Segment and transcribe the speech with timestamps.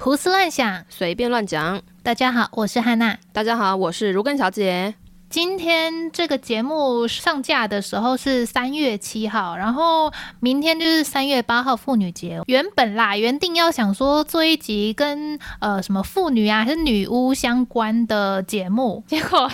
[0.00, 1.82] 胡思乱想，随便乱讲。
[2.04, 3.18] 大家好，我是汉娜。
[3.32, 4.94] 大家好，我是如根小姐。
[5.30, 10.10] 今天这个节目上架的时候是三月七号，然后
[10.40, 12.40] 明天就是三月八号妇女节。
[12.46, 19.50] 原本啦，原定要想说做一集跟呃什么妇女啊还是女巫相关的节目，结果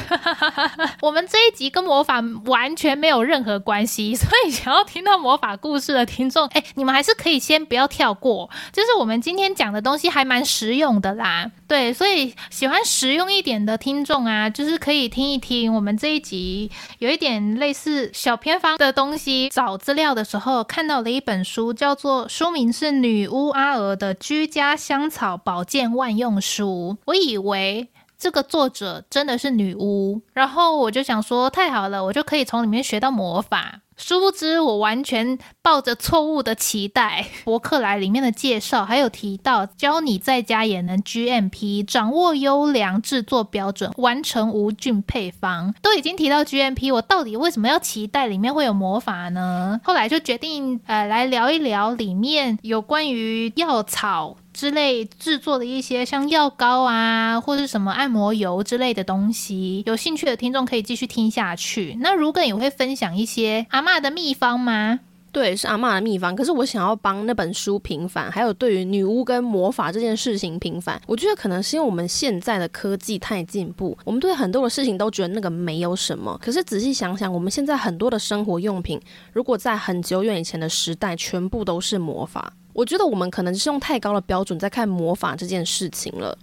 [1.03, 11.51] 我们这一集跟魔法完全没有任何关系，所以想要听到魔法故事的听众，哎，你们还是可以先不要跳过，就是我们今天讲的东西还蛮实用的啦。
[11.67, 15.64] 对，所以喜欢实用一点的听众啊，就是可以听一听。
[15.73, 19.49] 我们这一集有一点类似小偏方的东西。
[19.49, 26.97] 找资料的时候看到了一本书，叫做书名是《女巫阿娥的居家香草保健万用书》。
[27.07, 33.81] 我以为这个作者真的是女巫，然后我就想说太好了，我就可以从里面学到魔法。
[33.97, 37.27] 殊不知，我完全抱着错误的期待。
[37.45, 45.75] 博客来里面的介绍还有提到，教你在家也能 GMP，掌握优良制作标准，完成无菌配方。
[45.81, 49.81] 都已经提到 GMP，我到底为什么要期待里面会有魔法呢？
[49.85, 54.37] 后来就决定，呃，来聊一聊里面有关于药草。
[54.55, 61.99] 之类制作的一些像药膏啊，或者什么按摩油之类的东西，有兴趣的听众可以继续听下去。
[62.01, 65.01] 那如果也会分享一些阿嬷的秘方吗？
[65.33, 66.37] 对，是阿嬷的秘方。
[66.37, 71.03] 可是我想要帮那本书平反，还有对于女巫跟魔法这件事情平反。
[71.09, 76.39] 我觉得可能是因为我们现在的科技太进步，我们对很多的事情都觉得那个没有什么。
[76.41, 79.01] 可是仔细想想，我们现在很多的生活用品，
[79.33, 82.53] 如果在很久远以前的时代，全部都是魔法。
[82.75, 86.37] 我觉得我们可能是用太高的标准在看魔法这件事情了。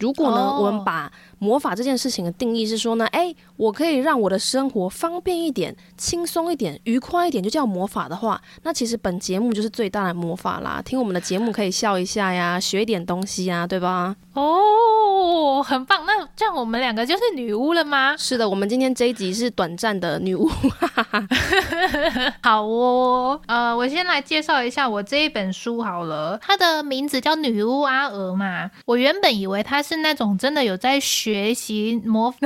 [0.00, 0.64] 如果呢，oh.
[0.64, 10.82] 我们把魔法这件事情的定义是说呢，哎，我可以让我的生活方便一点、轻松一点、愉快一点，就叫魔法的话，那其实本节目就是最大的魔法啦。
[10.84, 14.16] 听我们的节目可以笑一下呀，学一点东西呀，对吧？
[14.34, 16.04] 哦、oh，很棒。
[16.06, 18.16] 那这样我们两个就是女巫了吗？
[18.16, 20.48] 是的，我们今天这一集是短暂的女巫。
[22.42, 28.70] 好哦，呃，我先来介绍一下我这一本书好了，它的名字叫《女巫阿娥》嘛。
[28.86, 31.27] 我原本以为它是那种真的有在学。
[31.28, 32.34] 学习模，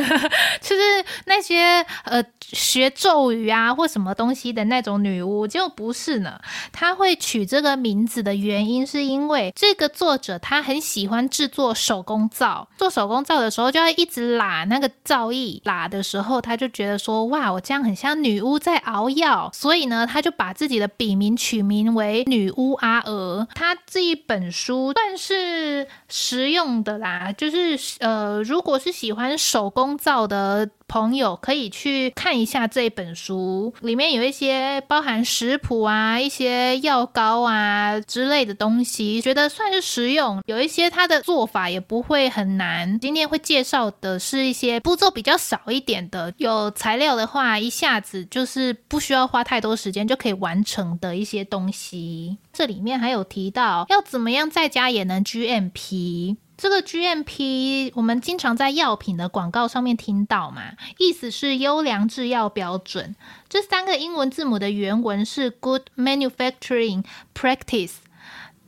[0.60, 0.82] 就是
[1.26, 2.20] 那些呃
[2.52, 6.38] 学咒语啊或什么东西的那种女巫，就不是呢。
[6.72, 23.46] 她会取这个名字的原因，是因为这个作者他很喜欢制作手工皂，做手工皂的时候就要一直拉那个皂液，拉的时候他就觉得说，哇，我这样很像女巫在熬药，所以呢，他就把自己的笔名取名为女巫阿娥。
[23.54, 40.42] 他这一本书算是实用的啦，就是呃，如果是喜欢手工皂的朋友，可以去看一下这本书，里面有一些包含食谱啊、一些药膏啊之类的东西，觉得算是实用。
[40.44, 43.00] 有一些它的做法也不会很难。
[43.00, 52.36] 今天会介绍的是一些步骤比较少一点的，有材料的话，一下子就是不需要花太多时间就可以完成的一些东西。
[52.52, 56.36] 这里面还有提到要怎么样在家也能 GMP。
[56.56, 60.62] 这个 GMP 我们经常在药品的广告上面听到嘛，
[60.98, 63.16] 意思是优良制药标准。
[63.48, 67.04] 这三个英文字母的原文是 Good Manufacturing
[67.34, 67.94] Practice，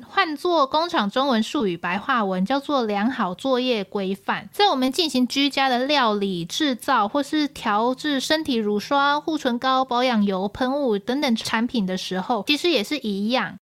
[0.04, 4.48] 换作工厂中文术语白话文叫做良好作业规范。
[4.50, 13.56] 在我们进行居家的料理制造或是调制身体乳霜、护唇膏、保养油、喷雾等等产品的时候，其实也是一样。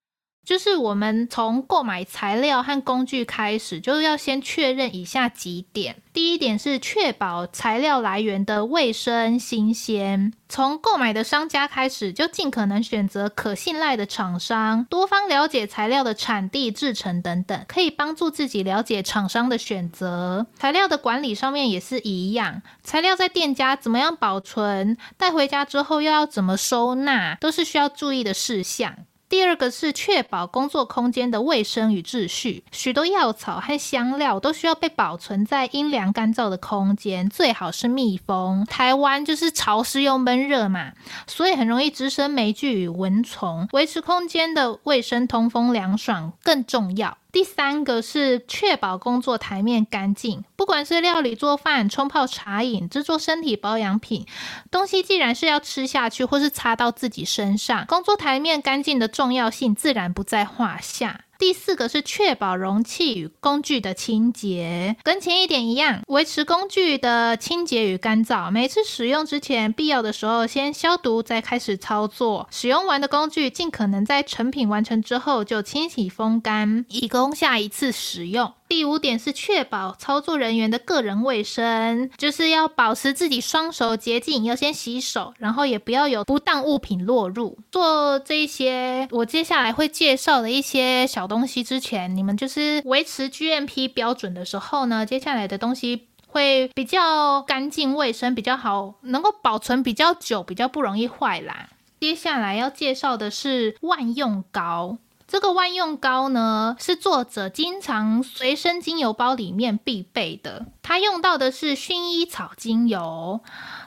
[0.45, 5.97] 就是我们从购买材料和工具开始，就是要先确认以下几点。
[6.13, 10.33] 第一点是确保材料来源的卫生新鲜。
[10.49, 20.47] 从购买的商家开始，就尽可能选择可信赖的厂商，多方了解材料的产地、制程等等，可以帮助自己了解厂商的选择。
[20.59, 28.95] 材料的管理上面也是一样，材料在店家怎么样保存，带回家之后又要怎么收纳，都是需要注意的事项。
[29.33, 32.65] 第二个是确保工作空间的卫生与秩序。
[32.71, 38.67] 许多药草和香料都需要被保存在阴凉干燥的空间，最好是密封。
[38.67, 40.93] 台湾就是潮湿又闷热嘛，
[41.27, 43.67] 所以很容易滋生霉菌与蚊虫。
[43.73, 47.17] 维持空间的卫生、通风、凉爽更重要。
[47.33, 54.27] 第三个是确保工作台面干净，不管是料理、做饭、冲泡茶饮、制作身体保养品，
[54.71, 61.23] 东西既然是要吃下去或是擦到自己身上，工作台面干净的重要性自然不在话下。
[61.43, 68.49] 第四个是确保容器与工具的清洁，跟前一点一样，维持工具的清洁与干燥。
[68.49, 72.47] 每次使用之前，必要的时候先消毒，再开始操作。
[72.53, 78.53] 使用完的工具，尽可能在成品完成之后就清洗风干，以供下一次使用。
[78.73, 87.59] 第五点是确保操作人员的个人卫生，就是要保持自己双手洁净，要先洗手，然后也不要有不当物品落入。
[87.71, 101.69] 做这些我接下来会介绍的一些小东西之前，你们就是维持 GMP 标准的时候呢，接下来的东西会比较干净卫生，比较好，能够保存比较久，比较不容易坏啦。
[102.01, 104.97] 接下来要介绍的是万用膏。
[105.33, 110.67] 这个万用膏呢，是作者经常随身精油包里面必备的。
[110.83, 113.41] 他用到的是薰衣草精油。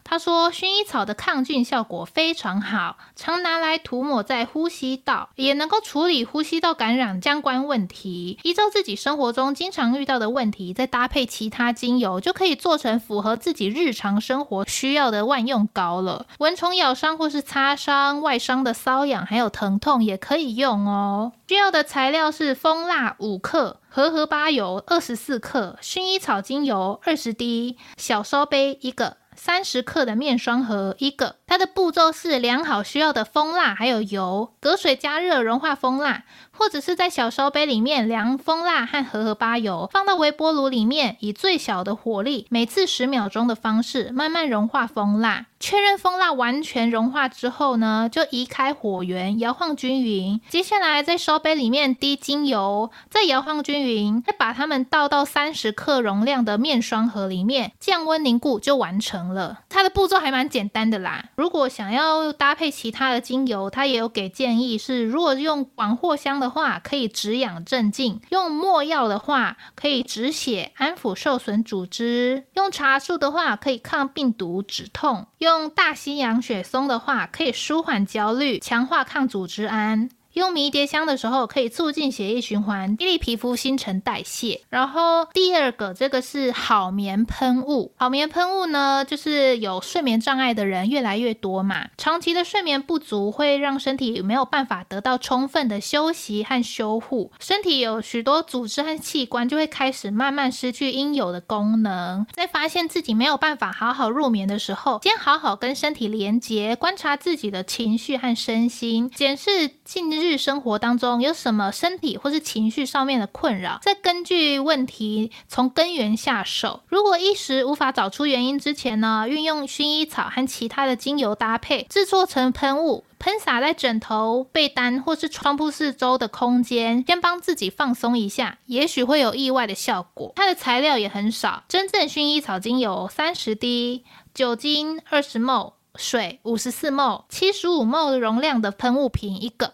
[0.07, 8.37] 他说，薰衣草的抗菌效果非常好，常拿来涂抹在呼吸道，也能够处理呼吸道感染相关问题。
[8.43, 16.27] 依照自己生活中经常遇到的问题，再搭配其他精油，就可以做成符合自己日常生活需要的万用膏了。
[16.37, 21.33] 蚊虫咬伤或是擦伤、外伤的瘙痒还有疼痛也可以用哦。
[21.47, 29.17] 需要的材料是蜂蜡五克、荷荷巴油二十四克、薰衣草精油二十滴、小烧杯一个。
[29.35, 36.23] 三十克的面霜盒一个，它的步骤是量好需要的蜂蜡还有油，隔水加热融化蜂蜡。
[36.57, 45.47] 或者是在小烧杯里面量蜂蜡和荷荷巴油，放到微波炉里面，以最小的火力，每次十秒钟的方式慢慢融化蜂蜡。
[45.57, 50.39] 确认蜂蜡完全融化之后呢，就移开火源，摇晃均匀。
[50.47, 59.61] 接下来在烧杯里面滴精油，再摇晃均匀，再把它们倒到三十克容量的面霜盒里面，降温凝固就完成了。
[59.69, 61.25] 它的步骤还蛮简单的啦。
[61.35, 66.44] 如果想要搭配其他的精油，它也有给建议是，如果用广藿香的。
[66.45, 80.09] 的话可以止痒镇静，用没药的话可以止血安抚受损组织，用茶树的话可以抗病毒止痛，用大西洋雪松的话可以舒缓焦虑，强化抗组织胺。
[80.35, 84.59] 用迷迭香的时候，可以促进血液循环，激励皮肤新陈代谢。
[84.69, 87.93] 然后第二个，这个是好眠喷雾。
[87.95, 102.27] 好眠喷雾呢，就是有睡眠障碍的人越来越多嘛，长期的睡眠不足会让身体没有办法得到充分的休息和修护，身体有许多组织和器官就会开始慢慢失去应有的功能。
[102.33, 110.25] 在发现自己没有办法好好入眠的时候，先好好跟身体连接，观察自己的情绪和身心，检视近日。
[110.25, 116.81] 日生活当中有什么身体或是情绪上面的困扰，再根据问题从根源下手。
[116.88, 130.33] 如果一时无法找出原因之前呢，运用薰衣草和其他的精油搭配制作成喷雾，喷洒在枕头、被单或是床铺四周的空间，先帮自己放松一下，也许会有意外的效果。
[130.36, 139.74] 它的材料也很少，真正薰衣草精油三十滴，酒精二十 ml，水五十四 ml，七十五 ml 容量的喷雾瓶一个。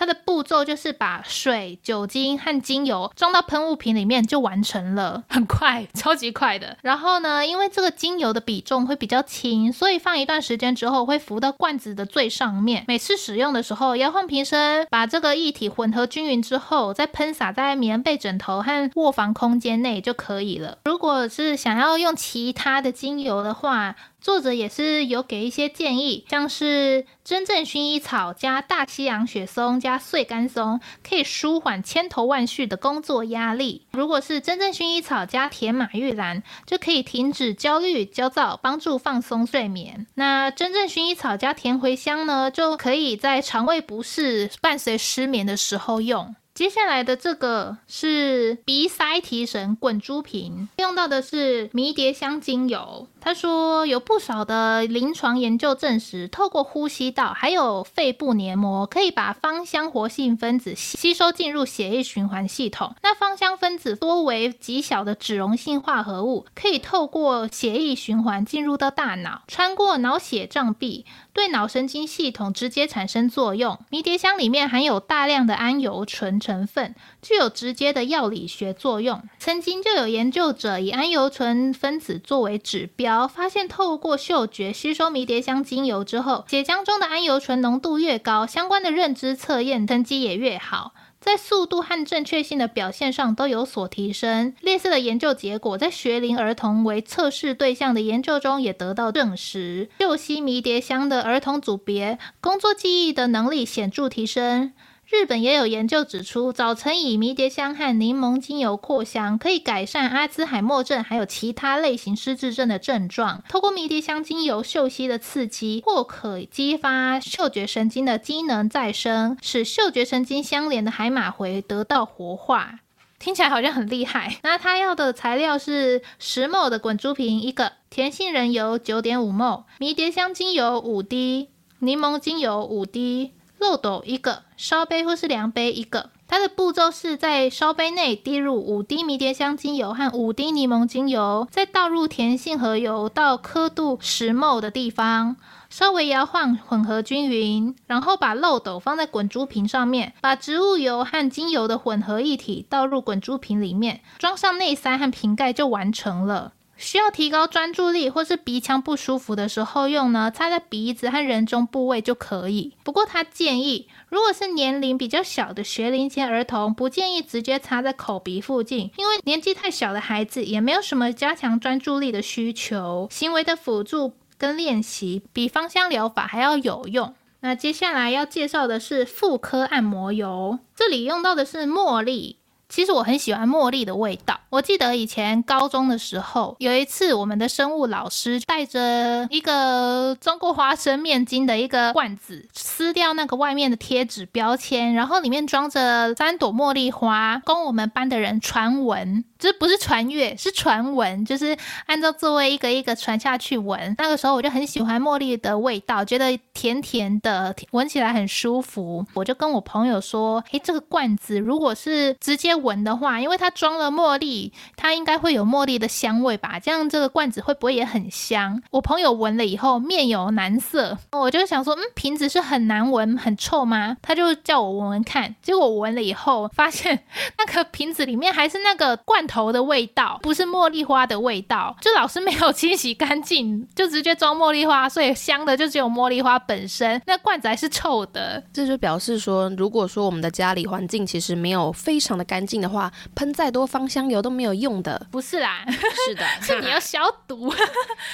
[0.00, 6.74] 它的步骤就是把水、酒精和精油装到喷雾瓶里面就完成了， 很快，超级快的。
[6.80, 12.82] 然后呢，因为这个精油的比重会比较轻，所以放一段时间之后会浮到罐子的最上面。
[12.88, 20.78] 每次使用的时候，摇晃瓶身，把这个液体混合均匀之后，再喷洒在棉被、枕头和卧房空间内就可以了。
[20.86, 33.86] 如果是想要用其他的精油的话，作者也是有给一些建议，像是真正薰衣草加大西洋雪松加碎甘松，可以舒缓千头万绪的工作压力。
[33.92, 40.06] 如果是真正薰衣草加甜马玉兰，就可以停止焦虑、焦躁，帮助放松睡眠。
[40.14, 46.34] 那真正薰衣草加甜茴香呢，就可以在肠胃不适伴随失眠的时候用。
[46.52, 53.08] 接下来的这个是鼻塞提神滚珠瓶，用到的是迷迭香精油。
[53.20, 62.94] 他说有不少的临床研究证实，透过呼吸道还有肺部黏膜，可以把芳香活性分子吸收进入血液循环系统。
[63.02, 71.04] 那芳香分子多为极小的脂溶性化合物，可以透过血液循环进入到大脑，穿过脑血障壁。
[71.32, 73.78] 对脑神经系统直接产生作用。
[73.88, 79.22] 迷迭香里面含有大量的桉油醇成分，具有直接的药理学作用。
[79.38, 90.92] 曾经就有研究者以桉油醇分子作为指标，发现透过嗅觉吸收迷迭香精油之后，血浆中的氨油醇浓度越高，相关的认知测验成绩也越好。
[91.20, 94.54] 在速度和正确性的表现上都有所提升。
[94.62, 99.90] 类似的研究结果在学龄儿童为测试对象的研究中也得到证实。
[99.98, 104.72] 嗅吸迷迭香的儿童组别工作记忆的能力显著提升，
[105.10, 113.42] 日本也有研究指出，早晨以迷迭香和柠檬精油扩香，可以改善阿兹海默症还有其他类型失智症的症状。
[113.48, 122.78] 透过迷迭香精油嗅息的刺激，或可激发嗅觉神经的机能再生，使嗅觉神经相连的海马回得到活化。
[123.18, 124.38] 听起来好像很厉害。
[124.44, 131.48] 那他要的材料是十 ml 的滚珠瓶一个，甜杏仁油九点五 ml，迷迭香精油五滴，
[131.80, 136.10] 柠檬精油五滴，漏斗一个，烧杯或是量杯一个。
[136.26, 145.36] 它的步骤是在烧杯内滴入五滴迷迭香精油和五滴柠檬精油，再倒入甜杏核油到刻度十 ml 的地方。
[145.68, 156.52] 稍微摇晃，混合均匀，然后把漏斗放在滚珠瓶上面，把植物油和精油的混合液体倒入滚珠瓶里面，装上内塞和瓶盖就完成了。
[156.80, 162.74] 需要提高专注力或是鼻腔不舒服的时候用呢，擦在鼻子和人中部位就可以。
[162.82, 174.14] 不过他建议，如果是年龄比较小的学龄前儿童，不建议直接擦在口鼻附近，因为年纪太小的孩子也没有什么加强专注力的需求，行为的辅助。
[174.38, 177.14] 跟练习比芳香疗法还要有用。
[177.40, 182.38] 那接下来要介绍的是妇科按摩油，这里用到的是茉莉。
[182.70, 184.40] 其实我很喜欢茉莉的味道。
[184.48, 199.24] 我记得以前高中的时候，有一次我们的生物老师带着一个装过花生面筋的一个罐子，撕掉那个外面的贴纸标签，然后里面装着三朵茉莉花，供我们班的人传闻。
[199.40, 201.56] 这不是传阅，是传闻，就是
[201.86, 203.94] 按照座位一个一个传下去闻。
[203.96, 209.06] 那个时候我就很喜欢茉莉的味道，觉得甜甜的，闻起来很舒服。
[209.14, 216.60] 我就跟我朋友说：“诶，这个罐子如果是直接闻的话，因为它装了茉莉，它应该会有茉莉的香味吧？
[216.60, 227.04] 这样这个罐子会不会也很香？”我朋友闻了以后面有难色，我就想说：“嗯，瓶子是很难闻、很臭吗？”他就叫我闻闻看，结果我闻了以后发现
[227.38, 229.26] 那个瓶子里面还是那个罐。
[229.30, 238.42] 头的味道不是茉莉花的味道，就老师没有清洗干净，就直接装茉莉花，所以香的就只有茉莉花本身，那罐子还是臭的。
[238.52, 245.06] 这就表示说，如果说我们的家里环境其实没有非常的干净的话，喷再多芳香油都没有用的。
[245.12, 245.64] 不是啦，
[246.06, 247.52] 是的， 是你要消毒，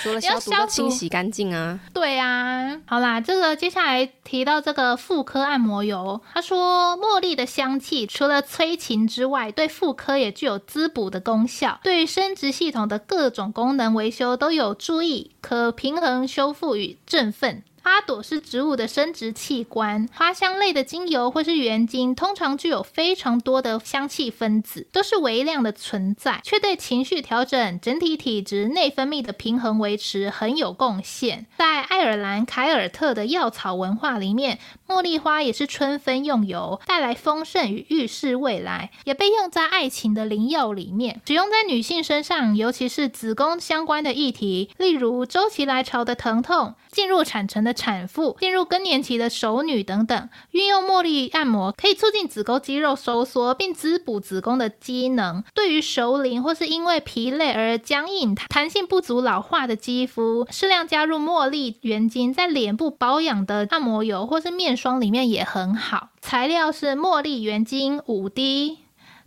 [0.03, 1.81] 除了消毒要清洗干净啊。
[1.95, 17.63] 对啊，好啦，这个接下来提到这个妇科按摩油，他说茉莉的香气除了催情之外，对妇科也具有滋补的功效，对生殖系统的各种功能维修都有助益，可平衡、修复与振奋。
[17.83, 31.47] 花朵是植物的生殖器官，花香类的精油或是原精，通常具有非常多的香气分子，都是微量的存在，却对情绪调整、整体体质、内分泌的平衡维持很有贡献。
[31.57, 34.59] 在爱尔兰凯尔特的药草文化里面，
[34.89, 47.77] 茉莉花也是春分用油，带来丰盛与预示未来，也被用在爱情的灵药里面，使用在女性身上，尤其是子宫相关的议题，例如周期来潮的疼痛、进入产程的。
[47.77, 55.45] 产妇进入更年期的熟女等等，运用茉莉按摩可以促进子宫肌肉收缩，并滋补子宫的机能。
[55.55, 66.11] 对于熟龄或是因为疲累而僵硬、弹性不足、老化的肌肤，适量加入茉莉原精在脸部保养的按摩油或是面霜里面也很好。
[66.21, 68.79] 材料是茉莉原精五滴，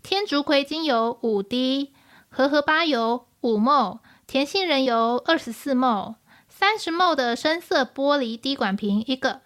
[0.04, 1.92] 天竺葵精油五滴，
[2.30, 6.16] 荷荷巴油五 ml，甜杏仁油二十四 ml。
[6.48, 9.42] 三十 ml 的深色玻璃滴管瓶一个，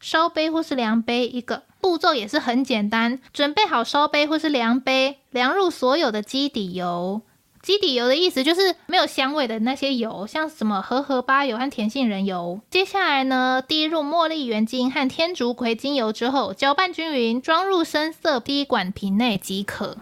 [0.00, 3.20] 烧杯或是量杯一个，步骤也是很简单。
[3.34, 7.20] 准备好烧杯或是量杯，量入所有的基底油。
[7.64, 12.60] 基底油的意思就是没有香味的那些油，像什么荷荷巴油和甜杏仁油。
[12.70, 19.96] 接下来呢，滴入茉莉原精和天竺葵精油之后，搅拌均匀，装入深色滴管瓶内即可。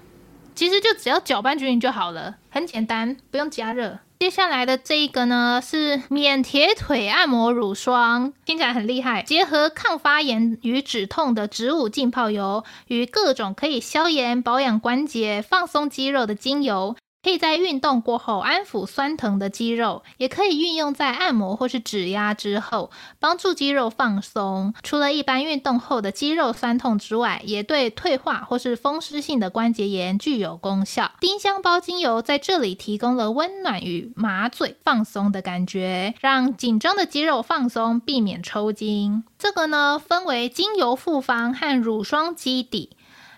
[0.56, 4.00] 其实就只要搅拌均匀就好了，很简单，不用加热。
[4.18, 9.22] 接下来的这一个呢，是免铁腿按摩乳霜，听起来很厉害。
[9.22, 16.96] 结合抗发炎与止痛的植物浸泡油与各种可以消炎、保养关节、放松肌肉的精油。
[17.22, 24.74] 可以在运动过后安抚酸疼的肌肉，也可以运用在按摩或是指压之后，帮助肌肉放松。
[24.82, 31.12] 除了一般运动后的肌肉酸痛之外，也对退化或是风湿性的关节炎具有功效。
[31.20, 39.22] 丁香包精油在这里提供了温暖与麻醉放松的感觉，让紧张的肌肉放松，避免抽筋。
[39.38, 42.90] 这个呢，分为精油复方和乳霜基底。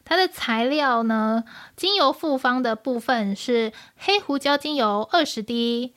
[0.04, 1.44] 它的材料呢，
[1.76, 5.94] 精油复方的部分是黑胡椒精油二十滴，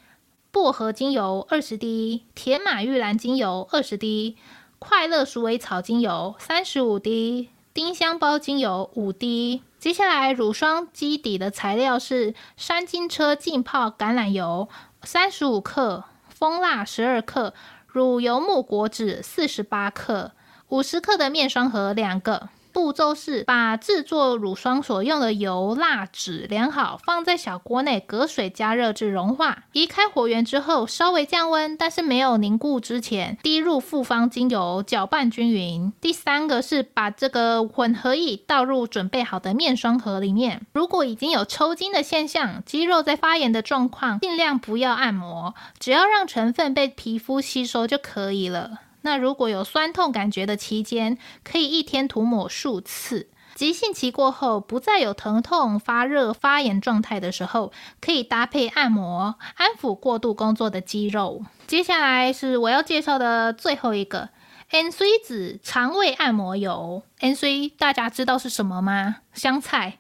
[0.52, 4.38] 薄荷精油二十滴，铁马玉兰精油二十滴，
[4.80, 9.62] 快乐鼠尾草精油三十五滴，丁香包精油五滴。
[9.78, 14.68] 接下来乳霜基底的材料是山金车浸泡橄榄油
[15.04, 17.54] 三十五克，蜂蜡十二克，
[17.86, 20.32] 乳油木果脂四十八克，
[20.70, 22.50] 五十克的面霜盒两个。
[22.78, 29.64] 步骤是把制作乳霜所用的油、蜡、纸量好，放在小锅内隔水加热至融化。
[29.72, 35.92] 移开火源之后，稍微降温，但是没有凝固之前，滴入复方精油，搅拌均匀。
[36.00, 40.62] 第三个是把这个混合液倒入准备好的面霜盒里面。
[40.72, 48.82] 如果已经有抽筋的现象，肌肉在发炎的状况，尽量不要按摩，只要让成分被皮肤吸收就可以了。
[49.02, 53.30] 那如果有酸痛感觉的期间，可以一天涂抹数次。
[53.56, 61.44] 急性期过后，不再有疼痛、发热、发炎状态的时候，可以搭配按摩，安抚过度工作的肌肉。
[61.66, 64.30] 接下来是我要介绍的最后一个
[64.70, 67.02] N C 子肠胃按摩油。
[67.20, 69.18] N C 大家知道是什么吗？
[69.34, 69.98] 香菜。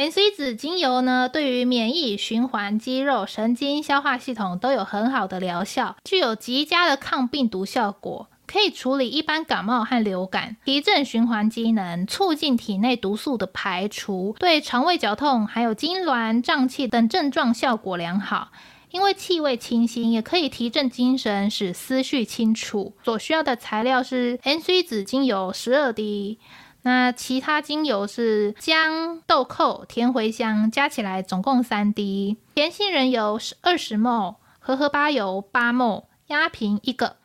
[0.00, 18.52] N C 紫精油呢，对于免疫、循环、肌肉、神经、消化系统都有很好的疗效，具有极佳的抗病毒效果，可以处理一般感冒和流感，提振循环机能，促进体内毒素的排除，对肠胃绞痛、还有痉挛、胀气等症状效果良好。
[18.92, 22.94] 因为气味清新，也可以提振精神，使思绪清楚。
[23.04, 26.38] 所需要的材料是 N C 紫精油十二滴。
[26.82, 32.38] 那其他精油是姜、豆蔻、甜茴香，加起来总共三滴。
[32.54, 37.16] 甜杏仁油是二十 ml，荷荷巴油八 ml，压瓶一个。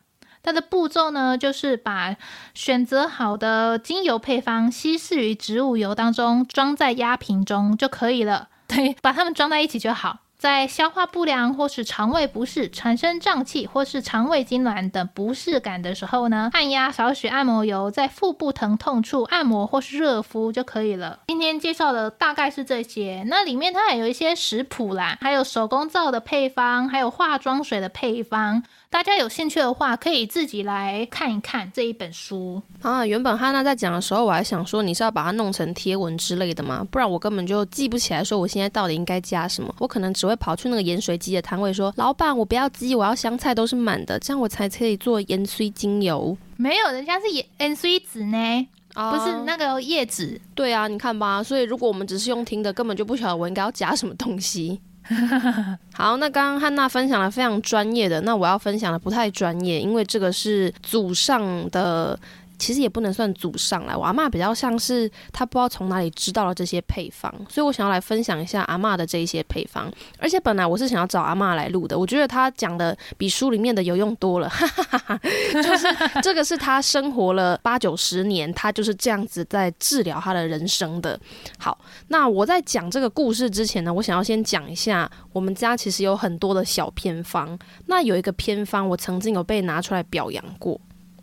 [0.42, 2.16] 它的步骤呢，就是把
[2.54, 8.48] 选择好的精油配方稀释于植物油当中，装在压瓶中就可以了。
[8.68, 10.20] 对，把它们装在一起就好。
[10.46, 21.18] 在消化不良或是肠胃不适、产生胀气或是肠胃痉挛等不适感的时候呢，按压少许按摩油在腹部疼痛处按摩或是热敷就可以了。
[21.26, 28.62] 今天介绍的大概是这些，那里面它还有一些食谱啦，还有手工皂的配方，还有化妆水的配方。
[28.96, 33.04] 大家有兴趣的话，可以自己来看一看这一本书啊。
[33.04, 36.82] 原本哈娜在讲的时候，我还想说你是要把它弄成贴文之类的吗？
[36.90, 39.70] 不然我根本就记不起来，说我现在到底应该加什么。
[39.80, 50.40] 我可能只会跑去那个盐水鸡的摊位说：“老板，我不要鸡，我要香菜都是满的，这样我才可以做盐水精油。”没有，人家是盐盐水籽呢，啊、不是那个叶子。
[50.54, 51.42] 对啊，你看吧。
[51.42, 54.80] 所以如果我们只是用听的，根本就不晓得我应该要加什么东西。
[55.94, 62.18] 好，那刚刚汉娜分享了非常专业的，那我要分享的不太专业，因为这个是祖上的。
[62.58, 69.92] 其实也不能算祖上来，我阿嬷比较像是她不知道从哪里知道了这些配方，所以我想要来分享一下阿嬷的这一些配方。
[70.18, 75.20] 而且本来我是想要找阿嬷来录的，我觉得她讲的比书里面的有用多了，哈哈哈哈，
[75.52, 75.86] 就是
[76.22, 81.18] 这个是她生活了八九十年，她就是这样子在治疗她的人生的。
[81.58, 90.80] 好，那我在讲这个故事之前呢，我想要先讲一下，我们家其实有很多的小偏方，那有一个偏方我曾经有被拿出来表扬过。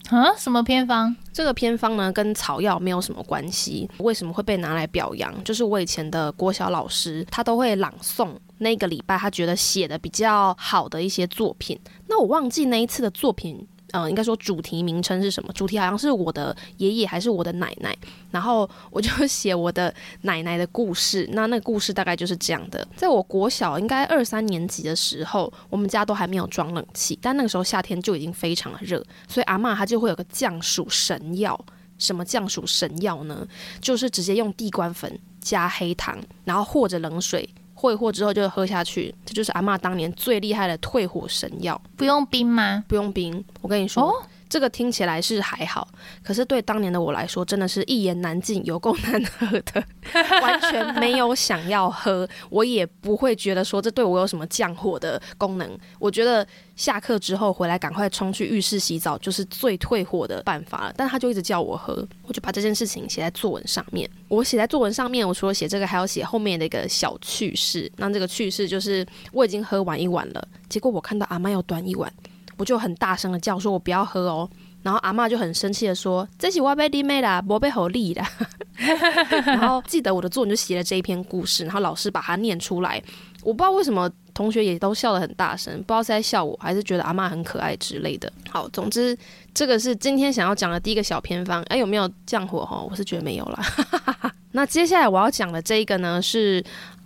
[0.09, 1.15] 啊，什么偏方？
[1.31, 3.89] 这个偏方呢，跟草药没有什么关系。
[3.99, 5.43] 为什么会被拿来表扬？
[5.43, 11.79] 就是我以前的郭晓老师，他都会朗诵那个礼拜他觉得写的比较好的一些作品。
[12.07, 13.67] 那我忘记那一次的作品。
[13.93, 15.53] 嗯，应该说主题名称是什么？
[15.53, 17.95] 主题好像是我的爷爷还是我的奶奶，
[18.31, 21.29] 然后我就 写我的奶奶的故事。
[21.33, 31.59] 那那个故事大概就是这样的：在我国小应该二三年级的时候，我们家都还没有装冷气，但那个时候夏天就已经非常的热，所以阿嬷她就会有个降暑神药。
[31.99, 33.47] 什么降暑神药呢？
[33.79, 37.47] 就是直接用地瓜粉加黑糖，然后和着冷水。
[37.87, 41.79] 会货之后就喝下去，这就是阿嬷当年最厉害的退火神药。
[41.97, 42.83] 不用冰吗？
[42.87, 43.43] 不用冰。
[43.61, 44.13] 我跟你说，哦、
[44.53, 45.87] 这个听起来是还好，
[46.21, 49.83] 可是对当年的我来说，真的是一言难尽，有够难喝的，
[50.43, 52.29] 完全没有想要喝。
[52.51, 55.67] 我也不会觉得说这对我有什么降火的功能。
[55.97, 56.45] 我觉得。
[56.75, 60.93] 下课之后回来，赶快冲去浴室洗澡，就是最退火的办法了。
[60.97, 64.09] 但他就一直叫我喝，我就把这件事情写在作文上面。
[64.27, 67.91] 我写在作文上面，我除了写这个，还要写后面的一个小趣事。
[67.97, 72.11] 那这个趣事就是，我已经喝完一碗了，结果我看到阿妈要端一碗，
[72.57, 74.49] 我就很大声的叫说：“我不要喝哦。”
[74.83, 78.29] 然后阿嬷就很生气的说：“这是我被弟妹啦，我被好利啦。
[79.45, 83.01] ”然后记得我的作文就写了这一篇故事，然后老师把它念出来。
[83.41, 88.31] 我不知道为什么同学也都笑得很大声，不知道是在笑我还是觉得阿嬷很可爱之类的。
[88.49, 89.17] 好，总之
[89.53, 91.63] 这个是今天想要讲的第一个小偏方。
[91.63, 92.81] 哎，有没有降火哈？
[92.81, 93.63] 我是觉得没有啦。
[94.51, 96.63] 那接下来我要讲的这一个呢是。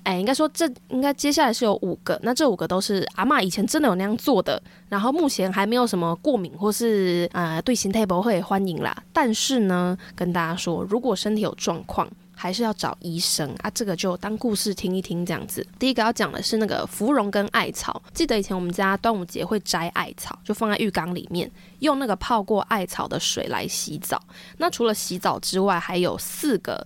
[0.08, 9.04] 哎，应该说这应该接下来是有五个，那这五个都是阿嬷以前真的有那样做的，然后目前还没有什么过敏或是呃对形态不会欢迎啦。
[9.12, 15.67] 但是呢，跟大家说，如果身体有状况，还是要找医生啊，这个就当故事听一听这样子。
[15.78, 18.02] 第一个要讲的是那个芙蓉跟艾草。
[18.13, 24.22] 记得以前我们家端午节会摘艾草，就放在浴缸里面，用那个泡过艾草的水来洗澡。
[24.58, 26.86] 那除了洗澡之外，还有四个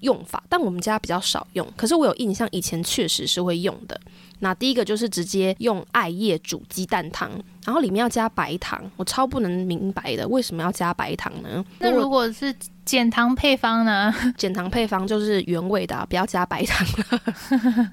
[0.00, 1.66] 用法，但我们家比较少用。
[1.76, 3.98] 可是我有印象，以前确实是会用的。
[4.40, 7.28] 那第一个就是直接用艾叶煮鸡蛋汤，
[7.64, 8.80] 然后里面要加白糖。
[8.96, 11.64] 我超不能明白的，为什么要加白糖呢？
[11.80, 14.14] 那如果是减糖配方呢？
[14.38, 17.20] 减糖配方就是原味的啊，不要加白糖了。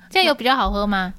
[0.10, 1.14] 这样有比较好喝吗？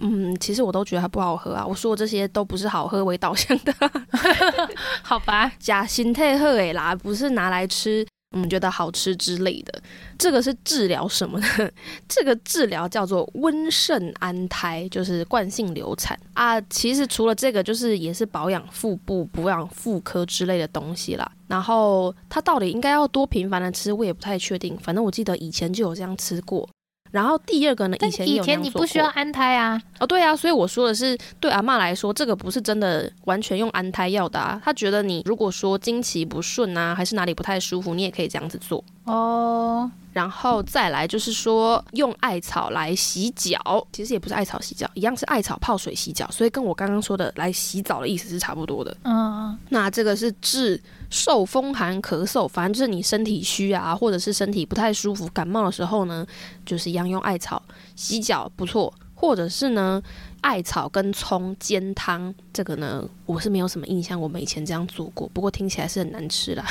[0.00, 1.66] 嗯，其实我都觉得它不好喝啊。
[1.66, 3.74] 我说的这些都不是好喝为导向的。
[5.02, 8.06] 好吧，加心态喝诶啦，不是拿来吃。
[8.32, 9.80] 我们，觉得好吃之类的，
[10.18, 11.46] 这个是治疗什么呢？
[12.06, 16.60] 这个治疗叫做温肾安胎，就是惯性流产啊。
[16.62, 21.30] 其实除了这个，就是也是保养腹部、保养妇科之类的东西啦。
[21.46, 24.76] 然后它到底应该要多频繁的吃，我也不太确定。
[24.78, 26.68] 反正我记得以前就有这样吃过。
[27.10, 29.80] 然后第二个呢，以前，以前你不需要安胎啊？
[29.98, 34.60] 哦，对啊，所以我说的是，对阿嬷来说，这个不是真的完全用安胎药的啊。
[34.64, 39.90] 她觉得你如果说经期不顺啊，还是哪里不太舒服，你也可以这样子做哦。
[40.12, 48.96] 然后再来就是说用艾草来洗脚，其实也不是艾草洗脚，一样是艾草泡水洗脚，所以跟我刚刚说的来洗澡的意思是差不多的。
[49.04, 56.26] 嗯，那这个是治受风寒咳嗽，反正就是你身体虚啊，或者是身体不太舒服、感冒的时候呢，
[56.64, 57.62] 就是一样用艾草
[57.94, 60.02] 洗脚不错，或者是呢。
[60.40, 66.64] 艾草跟葱煎汤，这个呢，我是没有什么印象，我们以前这样做过，不过听起来是很难吃啦。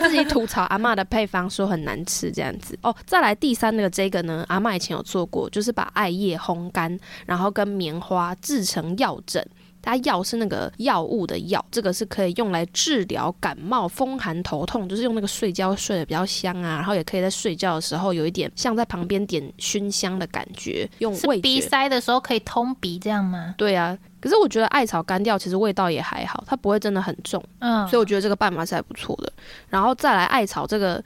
[0.00, 2.94] 自己吐槽阿嬷的配方，说很难吃这样子哦。
[3.04, 9.44] 再来第三个这个呢，阿嬷以前有做过，就是把艾叶烘干，然后跟棉花制成药枕。
[9.84, 21.38] 它药是那个药物的药，这个是可以用来治疗感冒、风寒、头痛，就是用那个睡觉睡得比较香啊，然后也可以在睡觉的时候有一点像在旁边点熏香的感觉，用味。
[21.40, 23.54] 鼻塞的时候可以通鼻这样吗？
[23.58, 29.30] 对啊，可是我觉得艾草干掉其实味道也还好，它不会真的很重，嗯，所以我觉得这个办法是还不错的。
[29.68, 31.04] 然后再来艾草这个，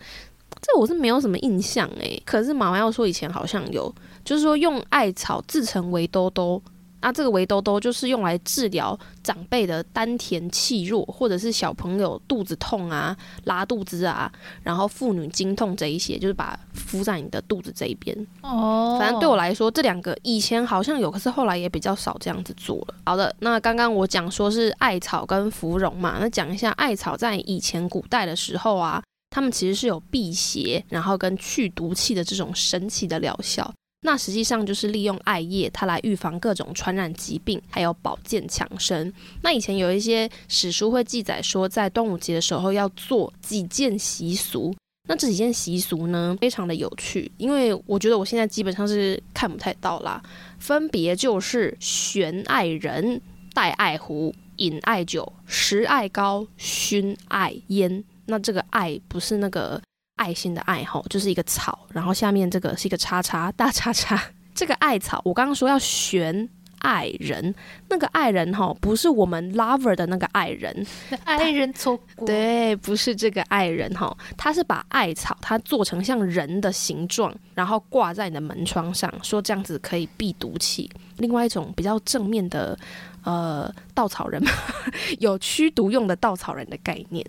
[0.63, 3.93] 这我是没有什么印象诶、欸，可是妈妈要说以前好像有，
[4.25, 6.63] 就是说用艾草制成围兜兜。
[7.01, 14.31] 那这个围兜兜就是用来治疗长辈的丹田气弱，或者是小朋友肚子痛啊、拉肚子啊，
[14.63, 18.17] 然后妇女经痛这一些，就是把敷在你的肚子这一边。
[18.43, 22.95] 哦，反正对我来说，这两个以前好像有，可是后来也比较少这样子做了。
[23.07, 33.73] 好的，那刚刚我讲说是艾草跟芙蓉嘛，那讲一下艾草在以前古代的时候啊，他们其实是有辟邪，然后跟去毒气的这种神奇的疗效。
[34.03, 39.13] 那实际上就是利用艾叶，它来预防各种传染疾病，还有保健强身。
[39.43, 44.75] 那以前有一些史书会记载说，在端午节的时候要做几件习俗。
[45.09, 50.23] 那这几件习俗呢，非常的有趣，因为我觉得我现在基本上是看不太到啦。
[50.59, 53.21] 分别就是悬艾人、
[53.53, 58.05] 戴艾壶、饮艾酒、食艾膏、熏艾烟。
[58.27, 59.81] 那这个艾不是那个。
[60.19, 64.23] 爱心的爱吼，就是一个草，然后下面这个是一个叉叉大叉叉。
[64.55, 66.49] 这个艾草，我刚刚说要悬
[66.81, 67.55] 爱人，
[67.89, 70.87] 那个爱人哈，不是我们 lover 的那个爱人，
[71.23, 72.27] 爱人错过。
[72.27, 80.91] 对，不是这个爱人哈，他是把艾草它做成像人的形状，然后挂在你的门窗上，说这样子可以避毒气。
[81.19, 82.77] 另外一种比较正面的，
[83.23, 84.43] 呃，稻草人，
[85.21, 87.25] 有驱毒用的稻草人的概念。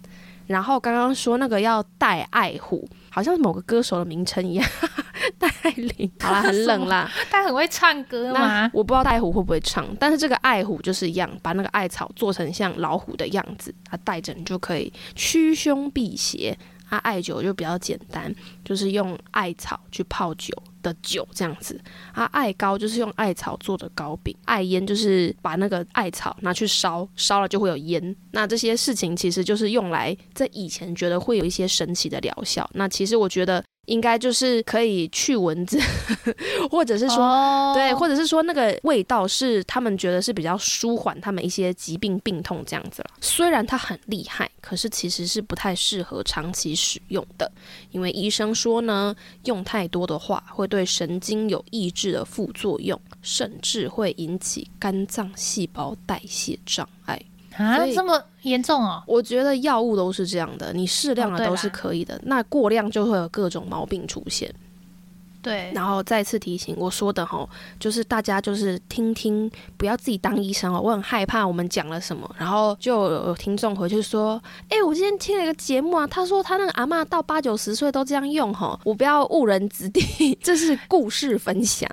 [0.50, 4.68] 然后刚刚说那个要戴艾虎，好像是某个歌手的名称一样，
[5.38, 6.12] 戴爱玲。
[6.20, 7.08] 好啦，很冷啦。
[7.30, 8.68] 他很会唱歌吗？
[8.74, 16.58] 我不知道戴艾壶会不会唱，但是这个艾虎就是一样，把那个艾草做成像老虎的样子，它戴着你就可以驱凶避邪。
[16.90, 18.34] 它、啊、艾灸就比较简单，
[18.70, 20.54] 就是用艾草去泡酒
[20.84, 21.82] 的酒这样子。
[22.14, 28.16] 它、啊、艾膏就是用艾草做的糕饼，艾烟就是把那个艾草拿去烧，烧了就会有烟。
[28.30, 32.70] 那这些事情其实就是用来在以前觉得会有一些神奇的疗效。
[32.76, 33.64] 那其实我觉得。
[33.86, 35.80] 应该就是可以去蚊子，
[36.70, 37.76] 或者是说，oh.
[37.76, 43.10] 对，或者是说那个味道是他们觉得是比较舒缓他们一些疾病病痛这样子了。
[43.20, 47.52] 虽然它很厉害，可是其实是不太适合长期使用的，
[47.92, 57.22] 因为医生说呢，用太多的话会对神经有抑制的副作用，甚至会引起肝脏细胞代谢障碍。
[57.58, 59.04] 啊，这么严重哦！
[59.06, 64.54] 我觉得药物都是这样的，你适量的都是可以的，哦、那过量就会有各种毛病出现。
[65.42, 67.50] 对，然后再次提醒我说的吼，
[67.80, 70.82] 就是大家就是听听，不要自己当医生哦。
[70.82, 81.90] 我很害怕我们讲了什么，然后就有听众回去说，哎，我今天听了一个节目啊，他说他那个阿嬷到八九十岁都这样用吼，我不要误人子弟， 这是故事分享。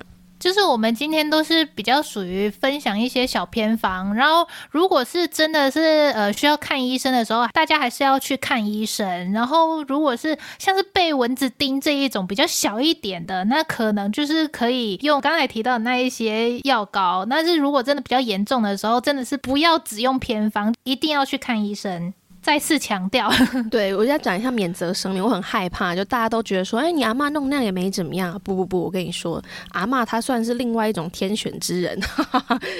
[0.47, 9.33] 就是我们今天都是比较属于分享一些小偏方，然后如果是真的是呃需要看医生的时候，大家还是要去看医生。
[9.33, 17.27] 然后如果是像是被蚊子叮这一种比较小一点的，那可能就是可以用刚才提到的那一些药膏。
[17.29, 22.13] 但是如果真的比较严重的时候，真的是不要只用偏方，一定要去看医生。
[22.47, 23.29] 再次强调，
[23.69, 25.21] 对，我要讲一下免责声明。
[25.21, 28.39] 我很害怕，就大家都觉得说，哎，你阿嬷弄那样也没怎么样。
[28.41, 31.99] 不不不，我跟你说，阿嬷她算是另外一种天选之人，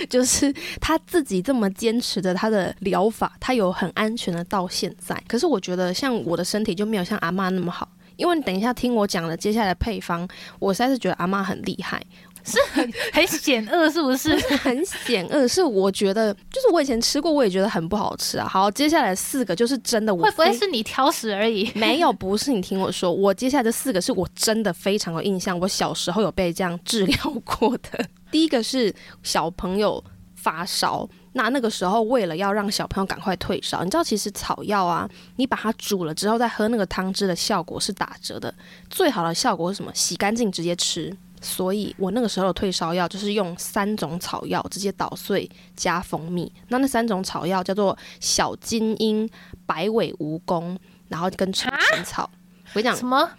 [0.09, 5.21] 就是她自己这么坚持的她的疗法，她有很安全的到现在。
[5.27, 10.25] 可是我觉得，像我的身体就没有像阿嬷那么好，因为你等一下听我讲了接下来的配方，
[10.59, 12.01] 我实在是觉得阿嬷很厉害。
[12.47, 14.33] 是很很险恶，是不是？
[14.33, 18.47] 不是很险恶，是我觉得，就是我以前吃过，我也觉得很不好吃啊。
[18.47, 21.69] 好，接下来四个就是真的我，会不会是你挑食而已？
[21.75, 22.51] 没有，不是。
[22.51, 28.05] 你听我说，我接下来这四个是我真的非常有印象，我小时候有被这样治疗过的。
[28.31, 30.03] 第一个是小朋友
[30.35, 38.53] 发烧，那那个时候为了要让小朋友赶快退烧，你知道，其实草药啊，你把它煮了之后再喝那个汤汁的效果是打折的。
[38.89, 39.91] 最好的效果是什么？
[39.93, 41.15] 洗干净直接吃。
[41.47, 46.51] 所以我那个时候的退烧药就是用三种草药直接捣碎加蜂蜜。
[46.67, 49.27] 那那三种草药叫做小金英、
[49.65, 52.23] 白尾蜈蚣，然后跟车前草。
[52.23, 52.29] 啊、
[52.73, 53.29] 我跟你讲，什么？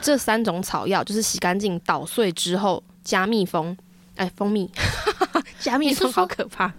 [0.00, 3.76] 这三种草药就是洗干净捣碎之后加蜜蜂，
[4.16, 4.70] 哎，蜂蜜
[5.58, 6.72] 加蜜蜂好可怕。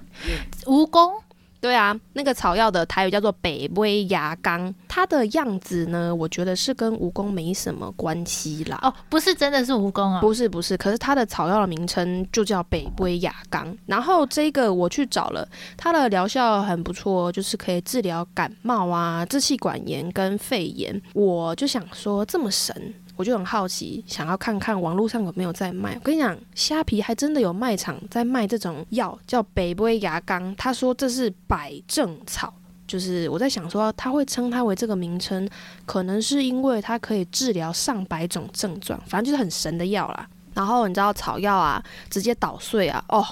[0.66, 1.25] 蜈蚣。
[1.66, 8.78] 对啊，那个草药的台语叫做北威牙缸，它的样子呢，我觉得是跟蜈蚣没什么关系啦。
[8.84, 10.22] 哦，不是真的是蜈蚣啊？
[10.22, 13.76] 不是不是，可是它的草药的名称就叫北威牙缸。
[13.88, 21.02] 然后这个我去找了，它的疗效很不错，就是可以治疗感冒啊、支气管炎跟肺炎。
[21.16, 22.94] 我就想说这么神。
[23.16, 25.96] 我就很好奇，想要看看网络上有没有在卖。
[25.96, 30.54] 我跟你讲，虾皮还真的有卖场在卖这种药，叫北威牙岗。
[30.56, 32.54] 他说这是百正草，
[32.86, 35.50] 就是我在想说，他会称它为这个名称，
[35.86, 40.28] 可能是因为它可以治疗上百种症状，反正就是很神的药啦。
[40.54, 43.26] 然后你知道草药啊，直接捣碎啊，哦，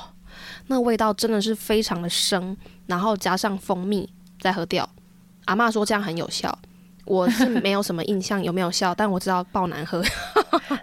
[0.68, 4.90] 那味道真的是非常的生，然后加上蜂蜜再喝掉。
[5.46, 6.58] 阿嬷说这样很有效。
[7.06, 10.04] 我是没有什么印象有没有效，但我知道爆难喝，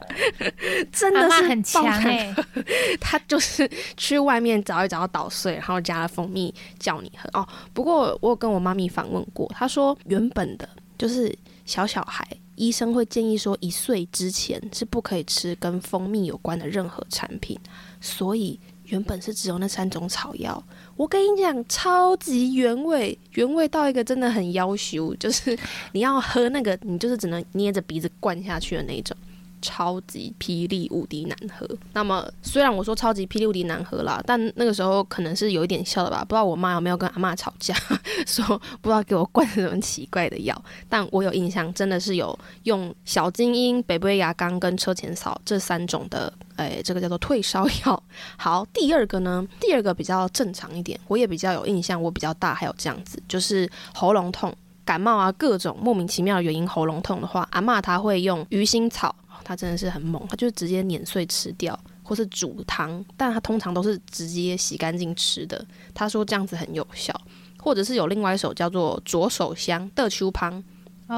[0.92, 2.34] 真的是很强哎！
[3.00, 7.46] 他就是去外面找一找捣碎，然后加了蜂蜜叫你喝哦。
[7.72, 17.58] 不过我有跟我妈咪访问过，她说原本的就是小小孩，医生会建议说一岁之前是不可以吃跟蜂蜜有关的任何产品，
[18.00, 18.58] 所以。
[18.90, 20.60] 原本是只有那三种草药，
[21.00, 25.58] 我跟你讲，超级原味，原味到一个真的很妖羞，就是
[25.92, 29.16] 你要喝那个，你就是只能捏着鼻子灌下去的那种。
[29.60, 31.68] 超级霹雳无敌难喝。
[31.92, 36.24] 那么虽然我说超级霹雳无敌难喝啦，但那个时候可能是有一点笑的吧。
[36.24, 37.74] 不知道我妈有没有跟阿嬷吵架，
[38.26, 38.44] 说
[38.80, 40.64] 不知道给我灌什么奇怪的药。
[40.88, 48.02] 但我有印象，真的是有用小金英、北贝牙岗跟车前草这三种的，哎，这个叫做退烧药。
[48.36, 59.14] 好，第二个呢，第二个比较正常一点，我也比较有印象，我比较大，还有这样子，就是喉咙痛、感冒啊，各种莫名其妙的原因喉咙痛的话，阿嬷她会用鱼腥草。
[59.50, 65.66] 它真的是很猛，它就是直接碾碎吃掉，或是煮汤，但它通常都是直接洗干净吃的。
[65.92, 67.12] 他说这样子很有效，
[67.58, 70.62] 或者是有另外一首叫做左手香的秋芳，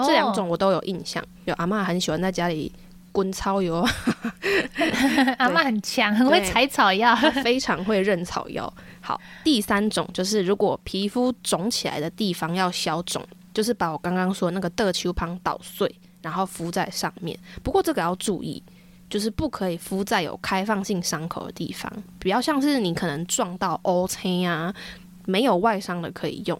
[0.06, 1.22] 这两种我都有印象。
[1.44, 2.72] 有阿妈很喜欢在家里
[3.12, 3.86] 滚草油，
[5.36, 7.14] 阿妈很强，很会采草药，
[7.44, 8.72] 非常会认草药。
[9.02, 15.94] 好，第三种就是如果皮肤肿起来的地方要消肿，就是把我刚刚说的那个的秋旁捣碎。
[16.22, 18.62] 然后敷在上面，不过这个要注意，
[19.10, 24.72] 就是不可以敷在有开放性伤口的地方，比较像是你可能撞到 O 青啊，
[25.26, 26.58] 没有外伤的可以用。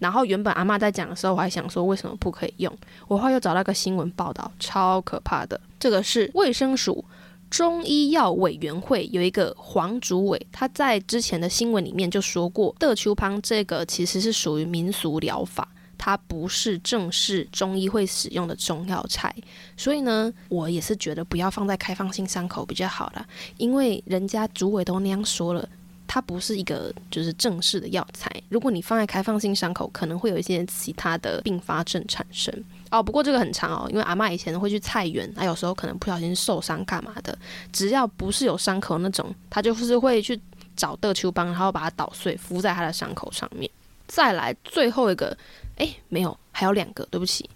[0.00, 5.58] 然后原本阿妈在讲的时候，我还想说为什么不可以用，我后来又找到一个新闻报道，超可怕的。
[5.78, 7.02] 这个是卫生署
[7.48, 15.66] 中医药委员会有一个黄主委，他在之前的新闻里面就说过，德秋芳这个其实是属于民俗疗法。
[16.04, 19.34] 它不是正式中医会使用的中药材，
[19.74, 25.66] 所以呢，我也是觉得不要放在开放性伤口比较好啦，因为人家主委都那样说了，
[26.06, 28.30] 它不是一个就是正式的药材。
[28.50, 32.54] 如果你放在开放性伤口，可能会有一些其他的并发症产生。
[32.90, 37.34] 哦，不过这个很长哦，因为阿嬷以前会去菜园，她有时候可能不小心受伤干嘛的，
[37.72, 40.38] 只要不是有伤口那种，她就是会去
[40.76, 43.70] 找德秋帮，然后把它捣碎敷在她的伤口上面。
[44.06, 45.34] 再来最后一个，
[45.76, 47.48] 哎，没有，还有两个，对不起。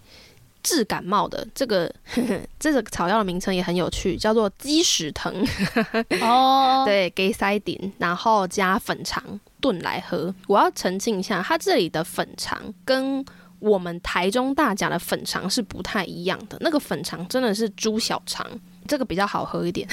[0.61, 1.89] 治感冒的这个
[2.59, 5.33] 这个草药的名称也很有趣，叫做鸡屎藤。
[6.21, 6.85] 哦，oh.
[6.85, 9.23] 对，给塞顶，然后加粉肠
[9.61, 10.35] 炖来喝。
[10.47, 13.23] 我要澄清一下，它这里的粉肠跟
[13.59, 16.57] 我们台中大甲的粉肠是不太一样的。
[16.59, 18.45] 那个粉肠真的是猪小肠，
[18.85, 19.87] 这个比较好喝一点，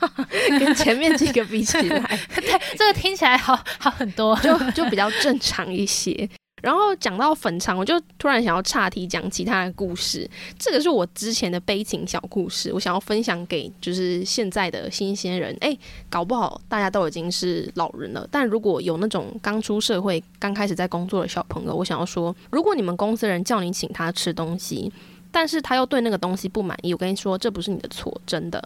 [0.60, 6.28] 跟前面几个比起来，对，这个听起来好好很多，就就比较正常一些。
[6.62, 10.28] 然后讲到粉肠，我就突然想要岔题讲其他的故事。
[10.58, 15.56] 这个是我之前的悲情小故事，我想要分享给就是现在的新鲜人。
[15.60, 24.92] 诶，搞不好大家都已经是老人了，但如果有那种刚出社会、刚开始在工作的小朋友，我想要说，如果你们公司人叫你请他吃东西，
[25.30, 28.62] 但是他又对那个东西不满意，我跟你说，这不是你的错，真的。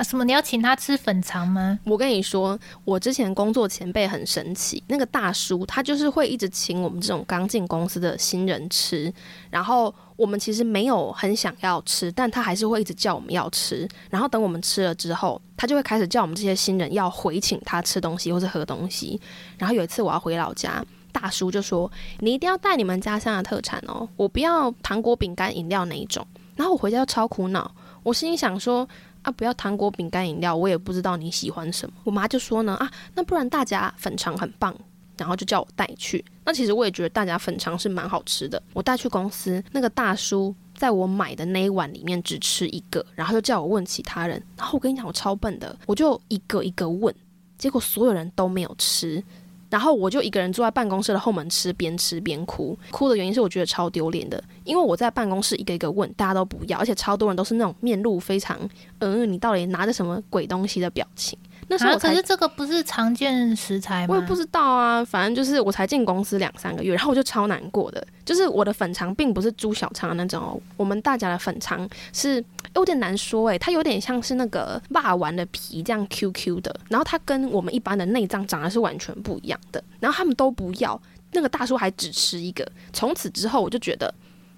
[0.00, 0.24] 啊，什么？
[0.24, 1.78] 你要请他吃粉肠吗？
[1.84, 9.12] 我跟你说，我之前工作前辈很神奇，那个大叔他就是会一直请我们这种刚进公司的新人吃，
[9.50, 19.20] 然后我们其实没有很想要吃，但他还是会一直叫我们要吃，然后等我们吃了之后，他就会开始叫我们这些新人要回请他吃东西或是喝东西。
[19.58, 20.82] 然后有一次我要回老家，
[21.12, 27.70] 大叔就说：“你一定要带你们家乡的特产哦，我不要糖果、饼干、饮料那一种。”然后我回家就超苦恼，
[28.02, 28.88] 我心里想说。
[29.22, 31.94] 啊，不要糖果、饼干、饮料，我也不知道你喜欢什么。
[32.04, 34.74] 我妈就说呢，啊，那不然大家粉肠很棒，
[35.16, 36.24] 然后就叫我带去。
[36.44, 38.62] 那其实我也觉得大家粉肠是蛮好吃的。
[38.72, 44.42] 我带去公司，那个大叔在我买的那一碗里面只吃一个，然后就叫我问其他人。
[44.56, 47.14] 然后我跟你讲，我超笨的，我就一个一个问，
[47.58, 49.22] 结果所有人都没有吃。
[49.70, 52.76] 然后我就一个人坐在办公室的后门吃，边吃边哭。
[52.90, 58.58] 哭的原因是我觉得超丢脸的，因为我在办公室一个一个问，大家都不要，而且超多人都是那种面露非常，
[58.98, 61.38] 嗯，你到底拿着什么鬼东西的表情。
[61.70, 64.12] 那时候、啊、可是这个不是常见食材吗？
[64.12, 68.04] 我也不知道啊，反正就是我才进公司两三个月，然后我就超难过的。
[68.24, 79.82] 就是我的粉肠并不是猪小肠那种哦，我们大家的粉肠是有点难说诶，它有点像是那个霸丸的皮这样 Q Q 的，然后它跟我们一般的内脏长得是完全不一样的。
[80.00, 82.68] 然后他们都不要，那个大叔还只吃一个。
[82.92, 84.12] 从此之后我就觉得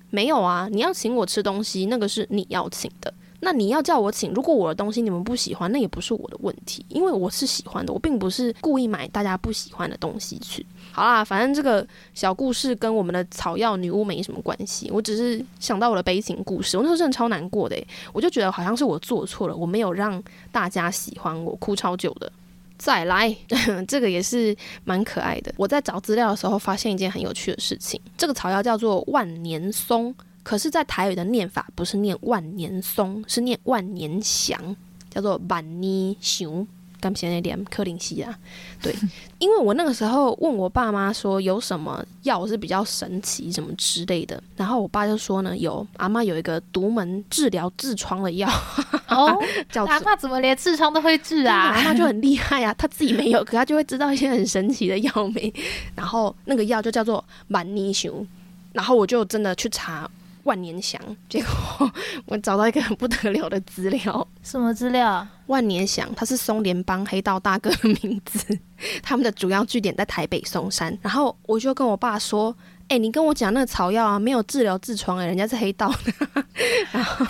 [0.09, 3.13] 没有啊，你要请我吃东西，那个是你要请的。
[3.45, 10.65] 那你要叫我请，如果我的东西你们不喜欢，那也不是我的问题，因为我是喜欢的，我并不是故意买大家不喜欢的东西去。
[10.93, 17.77] 好啦，反正这个小故事跟我们的草药女巫没什么关系，我只是想到我的悲情故事，我那时候真的超难过的，
[18.13, 22.31] 我就觉得好像是我做错了，我没有让大家喜欢我，哭超久的。
[22.79, 23.37] 再来，
[23.89, 25.53] 这个也是蛮可爱的。
[25.57, 30.15] 我在找资料的时候发现一件很有趣的事情，这个草药叫做万年松。
[30.43, 34.77] 可是，在台语的念法不是念万年松，是念万年祥，
[35.11, 36.67] 叫做万年熊。
[37.01, 38.33] 刚写那点柯林西啊，
[38.81, 38.95] 对，
[39.41, 48.49] 因为我那个时候问我爸妈说有什么药是比较神奇什么之类的，然后我爸就说呢，有阿妈有一个独门治疗痔疮的药。
[49.11, 49.37] 哦，
[49.69, 51.73] 叫阿妈怎么连痔疮都会治啊？
[51.75, 55.53] 阿妈就很厉害啊，他自己没有，可他就会知道一些很神奇的药名。
[55.97, 58.25] 然后那个药就叫做满尼熊，
[58.73, 60.09] 然后我就真的去查。
[60.45, 61.93] 万年祥， 结果
[62.27, 64.27] 我找到一个很不得了的资料。
[64.43, 65.27] 什么资料？
[65.47, 68.59] 万年祥，他是松联帮黑道大哥的名字，
[69.03, 70.97] 他们的主要据点在台北松山。
[71.03, 72.55] 然后我就跟我爸说
[72.89, 76.45] ：“哎、欸，你跟我讲那个草药啊，没有治疗痔疮，哎，人家是黑道的。
[76.91, 77.27] ”然后，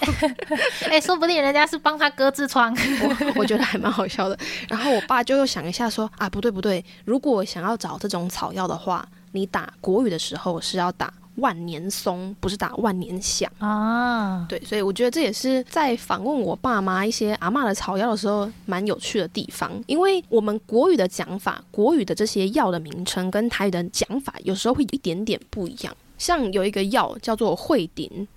[0.86, 2.74] 哎、欸，说不定人家是帮他割痔疮。
[3.02, 4.38] 我我觉得还蛮好笑的。
[4.68, 13.50] 然后我爸就又想一下说：“啊，不对不对，如果想要找这种草药的话，你打国语的时候是要打。”万年松不是打万年响。
[13.58, 25.96] 啊，对，所以我觉得这也是在访问我爸妈一些阿嬷的草药的时候蛮有趣的地方，因为我们国语的讲法，国语的这些药的名称跟台语的讲法有时候会有一点点不一样。
[26.18, 28.28] 像有一个药叫做会顶，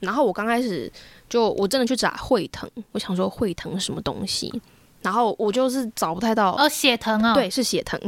[0.00, 0.92] 然后我刚开始
[1.28, 4.52] 就我真的去找会疼，我想说会疼什么东西，
[5.00, 6.54] 然后我就是找不太到。
[6.56, 7.98] 哦，血疼啊，对，是血疼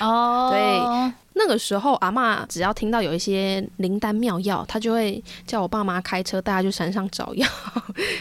[0.00, 1.12] 哦， 对。
[1.34, 7.46] 那个时候，阿嬷只要听到有一些灵丹妙药，她就会叫我爸妈开车带她去山上找药。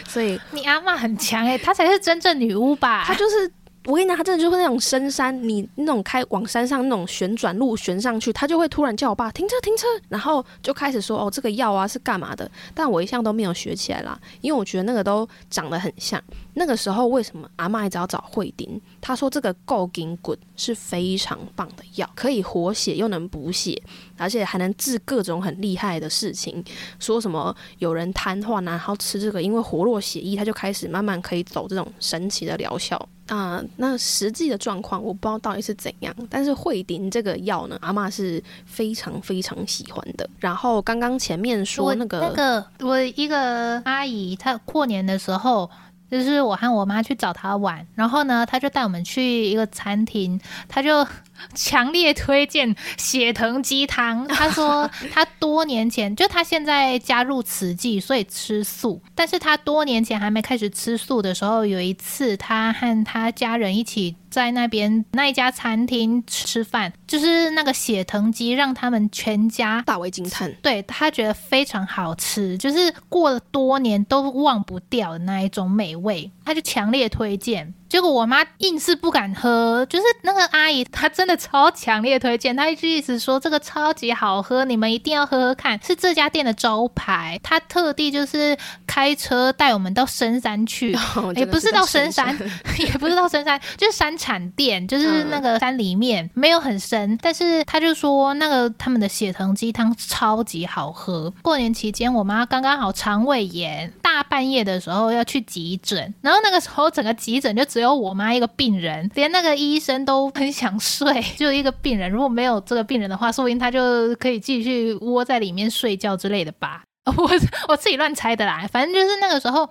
[0.08, 3.04] 所以你阿嬷很强诶、欸，她才是真正女巫吧？
[3.06, 3.52] 她就是
[3.86, 12.49] 我跟你讲，他真的就是那种深山，你那种开往山上那种旋转路旋上去，他就会突然叫我爸停车停车，然后就开始说哦，这个药啊是干嘛的？
[12.73, 16.21] 但我一向都没有学起来啦，因为我觉得那个都长得很像。
[16.53, 18.79] 那个时候为什么阿嬷一直要找惠丁？
[19.01, 23.81] 他说这个够筋骨是非常棒的药，可以活血又能补血，
[24.18, 26.64] 而且还能治各种很厉害的事情。
[26.99, 40.30] 说什么有人瘫痪，然后吃这个，因为活络血液，他就开始慢慢可以走这种神奇的疗效啊、那实际的状况我不知道到底是怎样，但是惠丁这个药呢，阿嬷是非常非常喜欢的。
[40.39, 45.70] 然后刚刚前面说那个那个我一个阿姨，她过年的时候。
[46.14, 50.39] 就是我和我妈去找他玩，然后呢，他就带我们去一个餐厅，
[50.70, 51.03] 他就
[51.55, 54.28] 强烈推荐血藤鸡汤。
[54.28, 59.01] 他说 他多年前就他现在加入慈济，所以吃素。
[59.16, 64.16] 但是他多年前还没开始吃素的时候，有一次他和他家人一起。
[64.34, 70.51] 在那边那一家餐厅吃饭，就是那个血藤鸡，让他们全家大为惊叹。
[70.63, 77.71] 对，他觉得非常好吃，就是过了多年都忘不掉的那一种美味，他就强烈推荐。
[77.93, 87.39] 结果我妈硬是不敢喝，就是那个阿姨，她真的超强烈推荐，她一直一直说这个超级好喝，你们一定要喝喝看，是这家店的招牌。
[87.43, 90.97] 她特地就是开车带我们到深山去，
[91.37, 92.35] 也不是到深山，
[92.79, 101.31] 也不是到深山，就是山产店，就是那个山里面没有很深，但是她就说那个他们的血藤鸡汤超级好喝。
[101.43, 107.93] 过年期间，我妈刚刚好肠胃炎，大半夜的时候要去急诊，然后那个时候整个急诊就只有。
[107.93, 112.11] 我妈一个病人，连那个医生都很想睡， 就一个病人。
[112.11, 116.84] 如果没有这个病人的话，说不定他就可以继续窝在里面睡觉之类的吧。
[117.18, 117.30] 我
[117.68, 119.68] 我自己乱猜的啦，反正就是那个时候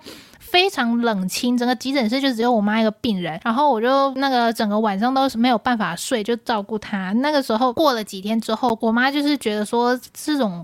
[0.53, 3.41] 非常冷清，整个急诊室就只有我妈一个病人。
[3.43, 7.11] 然后我就那个整个晚上都是没有办法睡，就照顾她。
[7.13, 10.63] 那个时候过了几天之后，我妈就是觉得说这种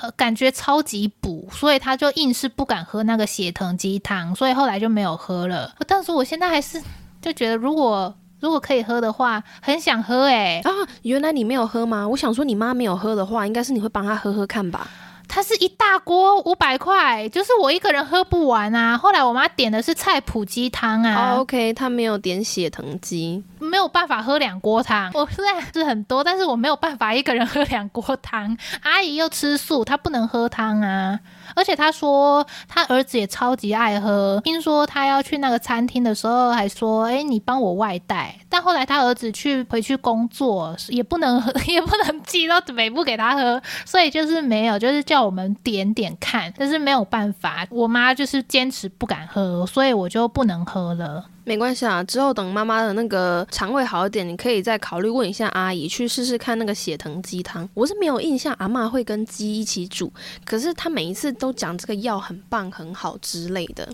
[0.00, 5.74] 呃感觉超级补，所以她就硬是不敢喝那个血藤鸡汤，所以后来就没有喝了。
[5.88, 6.80] 但是我现在还是
[7.20, 10.70] 就觉得，如果如果可以喝的话，很想喝哎、啊，
[11.02, 12.06] 原来你没有喝吗？
[12.06, 14.88] 我想说你妈没有喝的话，应该是你会帮她喝喝看吧。
[15.28, 18.96] 它是一大锅五百块，就是我一个人喝不完啊。
[18.96, 21.32] 后来我妈点的是菜脯鸡汤啊。
[21.32, 25.10] Oh, OK，她没有点血藤鸡，没有办法喝两锅汤。
[25.14, 28.56] 我虽然是很多，但是我没有办法一个人喝两锅汤。
[28.82, 31.18] 阿姨又吃素，她不能喝汤啊。
[31.54, 46.52] 而且他说他儿子也超级爱喝，听说他要去那个餐厅的时候还说：“哎，你帮我外带。”但后来他儿子去回去工作，也不能喝， 也不能寄到北部给他喝，所以就是没有，就是叫我们点点看。
[46.56, 51.24] 但是没有办法，我妈就是坚持不敢喝，所以我就不能喝了。
[51.44, 57.68] 没关系啊，之后等妈妈的那个肠胃好一点，你可以再考虑问一下阿姨，去试试看那个血藤鸡汤。
[57.74, 60.12] 我是没有印象阿嬷会跟鸡一起煮，
[60.44, 63.88] 可是她每一次都讲这个药很棒很好之类的，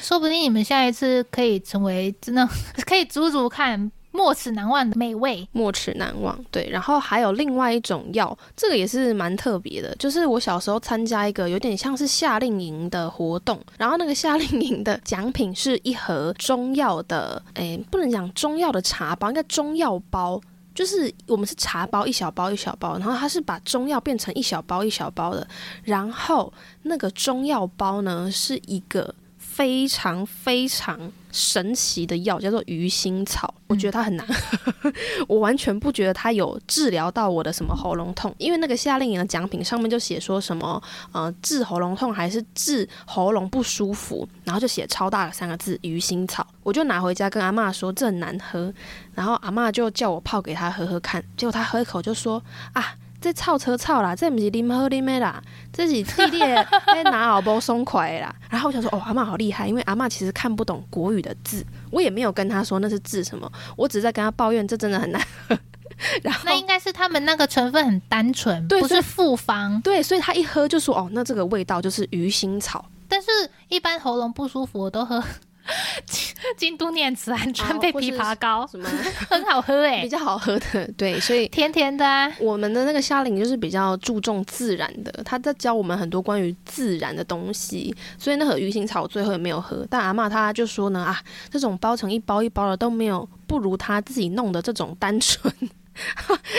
[0.00, 2.48] 说不定你们下一次可以成为真的
[2.86, 3.92] 可以煮煮看。
[4.14, 6.38] 没齿难忘的美味，没齿难忘。
[6.52, 9.92] 对，然后还有另外一种药，这个也是蛮特别的。
[9.96, 20.40] 就是我小时候参加一个有点像是夏令营的活动，然后那个夏令营的奖品是一盒中药的，诶，不能讲中药的茶包，应该中药包，
[20.76, 25.44] 就是我们是茶包一小包一小包，然后它是把中药变成一小包一小包的，
[25.82, 26.52] 然后
[26.82, 29.12] 那个中药包呢是一个。
[29.54, 30.98] 非常非常
[31.34, 34.24] 神奇的药叫做鱼腥草，我觉得它很难。
[34.24, 34.92] 喝，
[35.26, 40.80] 我完全不觉得它有治疗到我的什么喉咙痛，因为那个夏令营的奖品上面就写说什么
[41.10, 48.72] 呃治喉咙痛还是治喉咙不舒服，然后就写超大的三个字鱼腥草，我就拿回家跟阿嬷说这很难喝，
[49.12, 52.40] 然后阿嬷就叫我泡给他喝喝看，结果他喝一口就说
[52.74, 52.94] 啊。
[53.24, 58.34] 这臭车臭啦，这不是啉喝啉的啦，这是弟弟在拿好包松快啦。
[58.50, 65.18] 然后我想说，哦，阿妈好厉害，因为阿妈其实看不懂国语的字，我也没有跟他说那是字什么，我只是在跟他抱怨这真的很难
[65.48, 65.58] 喝。
[66.22, 69.80] 然后那应该是他们那个成分很单纯，不是复方。
[69.80, 72.84] 对，所以他一喝就说，哦，那这个味道就是鱼腥草。
[73.08, 73.28] 但是
[73.68, 75.22] 一般喉咙不舒服我都喝。
[76.58, 78.86] 京都念慈庵川贝枇杷膏什么
[79.30, 82.30] 很好喝哎、欸， 比较好喝的对，所以甜甜的、啊。
[82.38, 89.86] 我们的那个夏令就是比较注重自然的，他在教我们很多关于自然的东西，所以那盒鱼腥草我最后也没有喝。
[89.88, 91.18] 但阿妈她就说呢啊，
[91.50, 95.52] 这种包成一包一包的都没有不如他自己弄的这种单纯，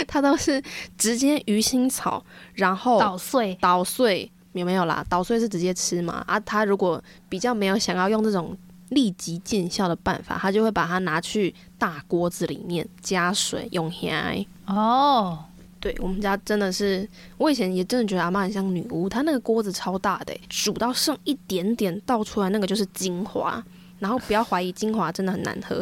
[0.08, 0.62] 他都是
[0.98, 2.24] 直接鱼腥草，
[2.56, 5.06] 然后捣碎捣碎有没有啦？
[5.08, 6.24] 捣碎是直接吃嘛？
[6.28, 8.58] 啊，他如果比较没有想要用这种。
[8.90, 14.12] 立即见效的办法，他就会把它拿去大锅子里面加水用香。
[14.66, 15.44] 哦，
[15.80, 17.08] 对，我们家真的是，
[17.38, 23.64] 我以前也真的觉得阿嬷很像女巫，她那个锅子超大的，煮到剩一点点倒出来，那个就是精华。
[23.98, 25.78] 然后不要怀疑，精华真的很难喝。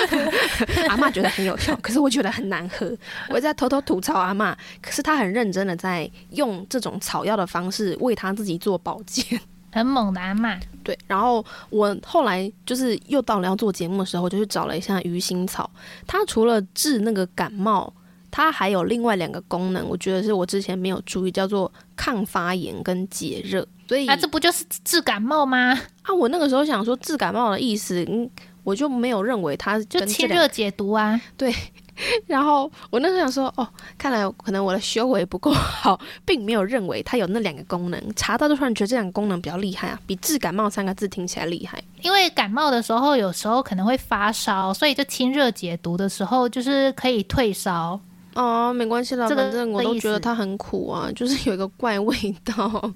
[0.88, 2.90] 阿嬷觉得很有效，可是我觉得很难喝。
[3.28, 9.38] 我在偷偷吐槽阿嬷，可是她很认真的在用这种草药的方式为她自己做保健。
[9.72, 10.98] 很猛的阿嬷，对。
[11.06, 15.70] 然后我后来就是又到了要做节目的时候，就去找了一下鱼腥草。
[16.06, 17.92] 它除了治那个感冒，
[18.30, 23.66] 它还有另外两个功能，我觉得是我之前没有注意，叫做抗发炎跟解热。
[23.88, 25.72] 所以，啊，这不就是治感冒吗？
[26.02, 28.28] 啊，我那个时候想说治感冒的意思，嗯，
[28.64, 31.20] 我就没有认为它就清热解毒啊。
[31.36, 31.54] 对。
[32.26, 33.66] 然后我那时候想说，哦，
[33.96, 38.00] 看来可能我的修为不够好，并没有认为它有那两个功能。
[38.14, 41.82] 查到就突然觉得这两个功能比较厉害啊，比治感冒三个字听起来厉害。
[42.02, 47.98] 因为感冒的时候，有时候可能会发烧，所以就清热解毒的时候，就是可以退烧。
[48.34, 52.92] 哦，没关系啦，反正我都觉得它很苦啊，就是有一个怪味道。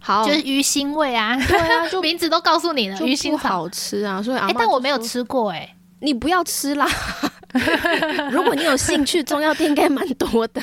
[0.00, 1.36] 好，就是鱼腥味啊。
[1.46, 4.20] 对啊， 就名字都告诉你了，鱼腥草好吃啊。
[4.20, 5.75] 所以啊，但我没有吃过哎、欸。
[6.00, 6.86] 你不要吃啦。
[8.30, 10.60] 如果你有兴趣，中药店应该蛮多的，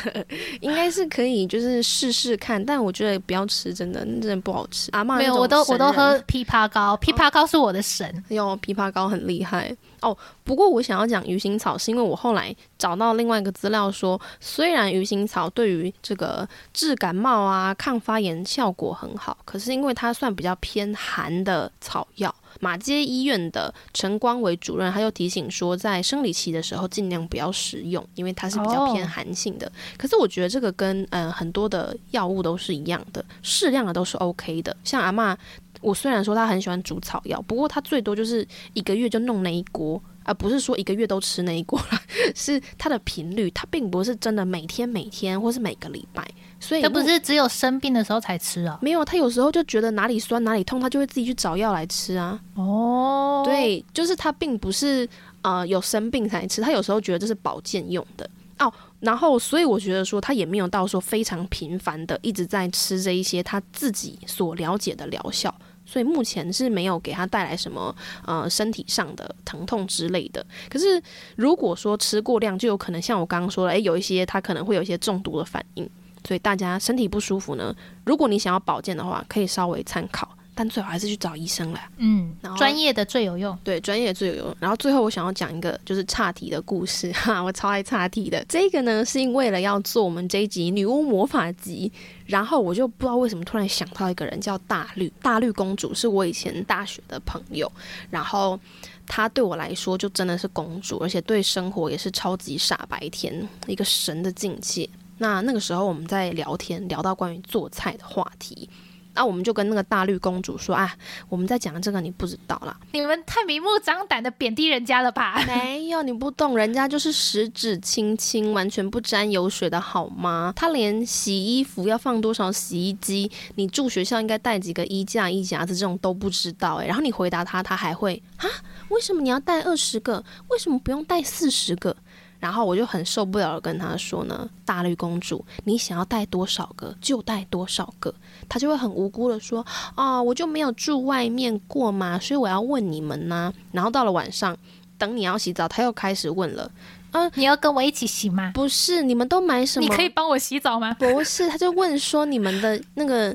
[0.61, 2.63] 应该是可以就是试试看。
[2.63, 4.91] 但我觉得不要吃，真的真的不好吃。
[4.91, 8.23] 阿嬷没有，我都我都喝枇杷膏，枇杷膏是我的神。
[8.27, 10.15] 哟，枇杷膏很厉害哦。
[10.43, 22.33] 不过我想要讲鱼腥草，是因为我后来找到另外一个资料说，虽然鱼腥草对于这个治感冒啊、抗发炎效果很好，可是因为它算比较偏寒的草药。
[22.59, 29.67] 马街医院的陈光伟主任，他又提醒说，在生理期的时候尽量不要食用，因为它是比较偏寒性的。
[29.67, 29.75] Oh.
[29.97, 34.75] 可是我觉得这个跟呃很多的药物都是一样的，适量的都是 OK 的。
[34.83, 35.35] 像阿嬷，
[35.81, 40.01] 我虽然说她很喜欢煮草药，不过她最多就是一个月就弄那一锅。
[40.23, 42.01] 而不是说一个月都吃那一锅了，
[42.35, 46.27] 是它的频率，它并不是真的每天每天或是每个礼拜，
[46.59, 48.77] 所以它不是只有生病的时候才吃啊？
[48.81, 52.39] 没有，他有时候就觉得哪里酸哪里痛，他就会自己去找药来吃啊。
[52.55, 55.07] 哦，对，就是他并不是
[55.41, 58.71] 呃有生病才吃，他有时候觉得这是保健用的哦。
[58.99, 65.53] 然后，所以我觉得说他也没有到说非常频繁的一直在吃这一些他自己所了解的疗效。
[65.93, 70.43] 所以目前是没有给他带来什么呃身体上的疼痛之类的。
[70.67, 70.99] 可是
[71.35, 75.87] 如果说吃过量，就有可能像我刚刚说的，诶，有一些他可能会有一些中毒的反应。
[76.27, 77.75] 所以大家身体不舒服呢，
[78.05, 80.27] 如果你想要保健的话，可以稍微参考。
[80.55, 84.55] 但最好还是去找医生啦，嗯，然后专业的最有用，对，专业的最有用。
[84.59, 88.45] 然后最后我想要讲一个就是岔题的故事， 哈，我超爱岔题的。
[88.47, 91.91] 这个呢是因为了要做我们这一集女巫魔法集，
[92.25, 97.71] 然后我就不知道为什么突然想到一个人叫大绿，大绿公主是我以前大学的朋友，
[98.09, 98.59] 然后
[99.07, 104.87] 她对我来说就真的是公主，而且对生活也是超级傻白甜，一个神的境界。
[105.17, 108.69] 那那个时候我们在聊天，聊到关于做菜的话题。
[109.15, 110.91] 那、啊、我们就跟那个大绿公主说啊，
[111.29, 115.41] 我们在讲这个你不知道啦， 你们太明目张胆的贬低人家了吧？
[115.47, 120.51] 没有，你不懂，人家就是十指轻轻，完全不沾油水的好吗？
[120.55, 126.87] 他连洗衣服要放多少洗衣机，你住学校应该带几个衣架、衣夹子这种都不知道诶。
[126.87, 128.47] 然后你回答他，他还会啊？
[128.89, 130.23] 为什么你要带二十个？
[130.49, 131.95] 为什么不用带四十个？
[132.43, 138.13] 然后我就很受不了的跟他说呢，大绿公主，你想要带多少个就带多少个。
[138.49, 139.65] 他就会很无辜的说，
[139.95, 143.53] 哦，我就没有住外面过嘛，所以我要问你们呢。
[143.71, 144.57] 然后到了晚上，
[144.97, 146.69] 等你要洗澡，他又开始问了，
[147.13, 148.51] 嗯，你要跟我一起洗吗？
[148.53, 149.87] 不是，你们都买什么？
[149.87, 150.93] 你可以帮我洗澡吗？
[150.99, 153.33] 不是，他就问说你们的那个。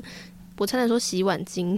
[0.57, 1.73] 我差点说洗碗精，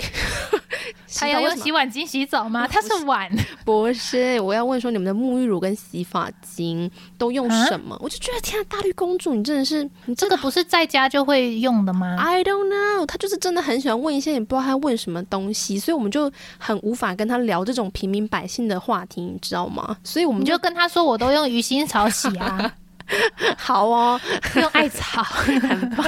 [1.15, 2.67] 他要用洗碗精洗澡吗？
[2.71, 3.29] 他是碗，
[3.65, 4.39] 不是。
[4.41, 7.95] 我要问说你们的沐浴乳跟洗发精都用什么？
[7.95, 19.97] 啊、我就觉得天啊，大绿公主，你真的是，你这个不是在家就会用的吗？I don't know，他就是真的很喜欢问一些你不知道他问什么东西，所以我们就很无法跟他聊这种平民百姓的话题，你知道吗？
[20.03, 22.73] 所以我们就，就跟他说，我都用鱼腥草洗啊。
[23.57, 24.19] 好哦，
[24.55, 26.05] 用艾草很棒。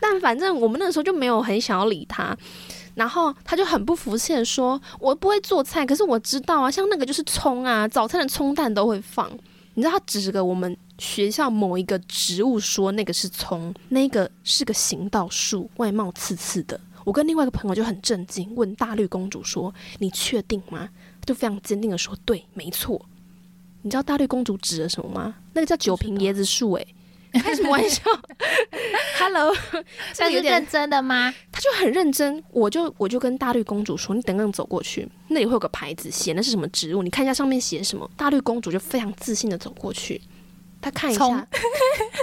[0.00, 2.36] 但反正我们那时候就没有很想要理他，
[2.94, 9.30] 然后他就很不服气的说：“我不会做菜，可是我知道啊，像那个就是葱啊，早餐的葱蛋都会放。
[9.74, 16.80] 你知道他指着我们学校某一个植物说那个是葱，那个是个行道树，外貌刺刺的。
[17.04, 20.88] 我跟另外一个朋友就很震惊，问大绿公主说：你确定吗？
[21.20, 23.04] 他就非常坚定的说：对，没错。”
[23.82, 25.34] 你知道大绿公主指的什么吗？
[25.52, 26.94] 那个叫九瓶椰子树，诶，
[27.42, 28.02] 开什么玩笑？
[29.18, 29.54] Hello，
[30.12, 31.34] 这是认真的吗？
[31.50, 37.02] 他就很认真，我就我就跟大绿公主说：“你等等走过去，那里会有个牌子，写的是什么植物？
[37.02, 40.20] 你看一下上面写什么。”大绿公主就非常自信的走过去，
[40.80, 41.46] 她看一下，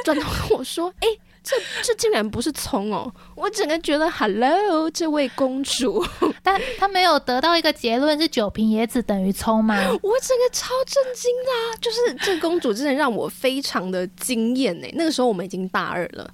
[0.06, 6.06] 转头跟我说：“哎、欸，这这竟然不是葱哦！”我整个觉得，Hello，这位公主，
[6.44, 9.76] 但她没有得到一个结论是九瓶椰子等于葱吗？
[9.76, 14.88] 我整个超震惊的、啊，就是这公主真的让我非常的惊艳呢。
[14.94, 16.30] 那个时候我们已经大二了。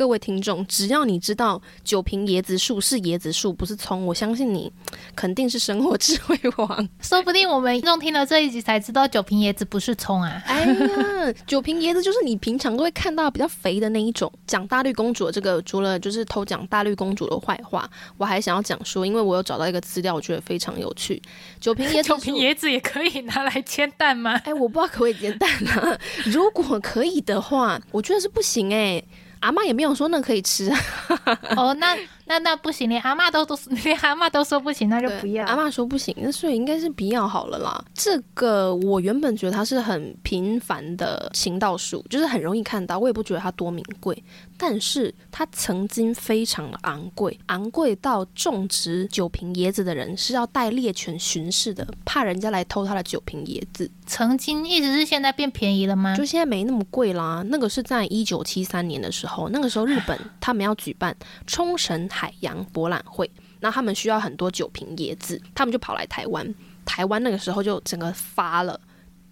[0.00, 4.72] 各位听众，只要你知道九瓶椰子树是椰子树，不是葱，我相信你
[5.14, 6.88] 肯定是生活智慧王。
[7.02, 10.42] 说不定我们听众听了这一集才知道九瓶椰子不是葱啊！
[10.46, 14.32] 哎呀，九瓶椰子就是你平常都会看到比较肥的那一种。
[14.46, 17.86] 讲大绿公主的这个，除了就是偷讲大绿公主的坏话，
[18.16, 21.20] 我还想要讲说，因为我有找到一个资料，我觉得非常有趣。
[21.60, 24.40] 九瓶椰子，九 瓶椰子也可以拿来煎蛋吗？
[24.46, 25.98] 哎，我不知道可不可以煎蛋啊。
[26.24, 29.04] 如果可以的话，我觉得是不行哎。
[29.40, 30.70] 阿妈也没有说那可以吃
[31.56, 31.96] 哦，那。
[32.30, 35.44] 那那不行，连阿妈都都连阿妈都说不行，那就不要。
[35.46, 37.84] 阿妈说不行，那所以应该是不要好了啦。
[37.92, 44.22] 这个我原本觉得它是很平凡的行道树，就是很容易看到，我也不觉得它多名贵。
[44.56, 53.90] 但是它曾经非常的昂贵，昂贵到种植酒瓶椰子的人是要带猎犬巡视的，怕人家来偷他的酒瓶椰子。
[54.06, 56.14] 曾经一直是现在变便宜了吗？
[56.14, 57.42] 就现在没那么贵啦。
[57.48, 61.16] 那个是在一九七三年的时候，那个时候日本他们要举办
[61.48, 62.08] 冲绳。
[62.20, 66.54] 海洋博览会，那他们需要很多酒瓶椰子，他们就跑来台湾。
[66.84, 68.78] 台湾那个时候就整个发了，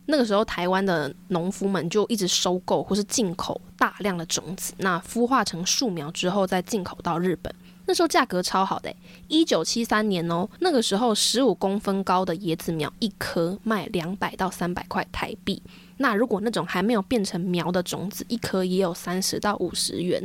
[0.07, 7.55] 那个时候台湾的农夫们就一直收购或是进口大量的种子，那孵化成树苗之后再进口到日本。
[7.85, 8.95] 那时候价格超好的，
[9.29, 15.63] 一九七三年哦，那个时候十五公分高的椰子苗一颗卖两百到三百块台币。
[15.97, 20.25] 那如果那种还没有变成苗的种子，一颗也有三十到五十元。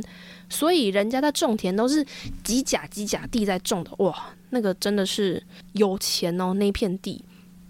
[0.50, 2.06] 所以人家在种田都是
[2.44, 4.16] 几甲几甲地在种的，哇，
[4.50, 5.42] 那个真的是
[5.74, 7.24] 有钱哦，那片地。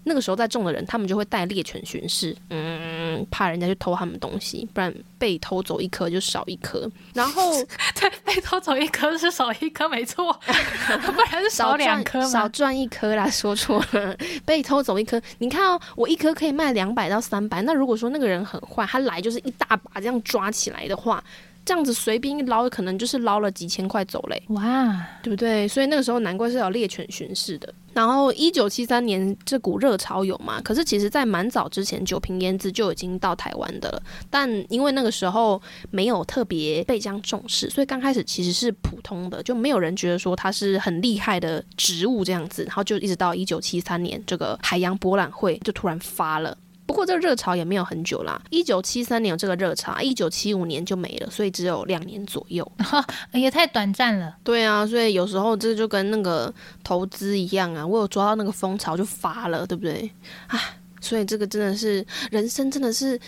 [0.06, 6.86] 那个时候在种的人，他们就会带猎犬巡视，嗯，怕人家去偷他们东西，不然被偷走一颗就少一颗。
[7.14, 7.54] 然后，
[7.98, 14.14] 对，被偷走一颗是少一颗，没错， 不然是少两颗，少赚一颗啦，说错了，
[14.44, 15.18] 被偷走一颗。
[15.38, 21.24] 你看哦，我一颗可以卖两百到三百，那如果说那个人很坏，他来就是一大把这样抓起来的话。
[21.64, 25.66] 这样子随便一捞，可能就是捞了几千块走嘞，哇，对不对？
[25.66, 27.72] 所以那个时候难怪是有猎犬巡视的。
[27.94, 30.60] 然后一九七三年这股热潮有嘛？
[30.62, 34.02] 可是其实在蛮早之前，九瓶烟子就已经到台湾的了。
[34.28, 35.62] 但因为那个时候
[35.92, 42.64] 没有特别被这样重视，所以刚开始其实是普通的，就没有人觉得说它是很厉害的植物这样子。
[42.64, 46.58] 然后就一直到一九七三年这个海洋博览会就突然发了。
[46.86, 52.70] 不过这个热潮也没有很久啦，一九七三年有这个热潮，一九七五年就没了，所以只有两年左右，
[53.32, 54.36] 也太短暂了。
[54.44, 60.10] 对啊，所以有时候这就跟那个投资一样啊，我有抓到那个风潮就发了，对不对？
[60.48, 60.60] 啊，
[61.00, 63.18] 所以这个真的是人生，真的是。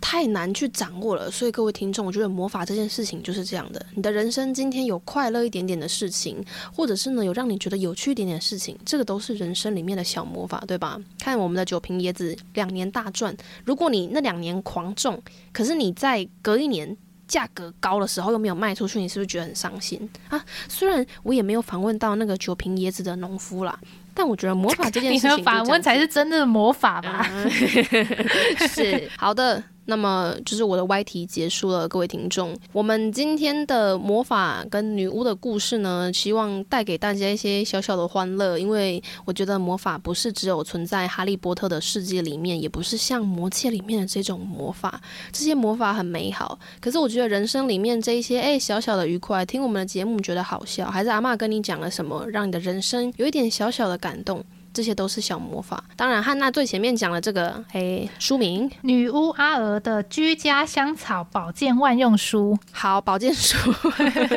[0.00, 3.84] 太难去掌握了，所以各位听众，我觉得魔法这件事情就是这样的。
[3.94, 11.00] 你的人生今天有快乐一点点的事情，或者是呢有让你觉得有趣一点点的事情，这个都是人生里面的小魔法，对吧？
[11.18, 13.34] 看我们的九瓶椰子两年大赚，
[13.64, 15.20] 如果你那两年狂种，
[15.52, 16.94] 可是你在隔一年
[17.26, 20.44] 价格高的时候又没有卖出去，你是不是觉得很伤心啊？
[20.68, 23.78] 虽然我也没有访问到那个九瓶椰子的农夫啦，
[24.12, 27.26] 但我觉得魔法这件事情，你的访问才是真正的魔法吧？
[27.32, 27.50] 嗯、
[28.68, 29.64] 是好的。
[29.86, 45.00] 那么就是我的歪题结束了，各位听众，我们今天的魔法跟女巫的故事呢，希望带给大家一些小小的欢乐，因为我觉得魔法不是只有存在哈利波特的世界里面，也不是像魔戒里面的这种魔法，
[45.32, 54.44] 这些魔法很美好，可是我觉得人生里面这一些哎小小的愉快，听我们的节目觉得好笑，还是阿嬷跟你讲了什么，让你的人生有一点小小的感动。
[54.74, 55.82] 这些都是小魔法。
[55.96, 62.58] 当然，汉娜最前面讲了这个，哎，书名《女巫阿娥的居家香草保健万用书》。
[62.72, 63.56] 好，保健书，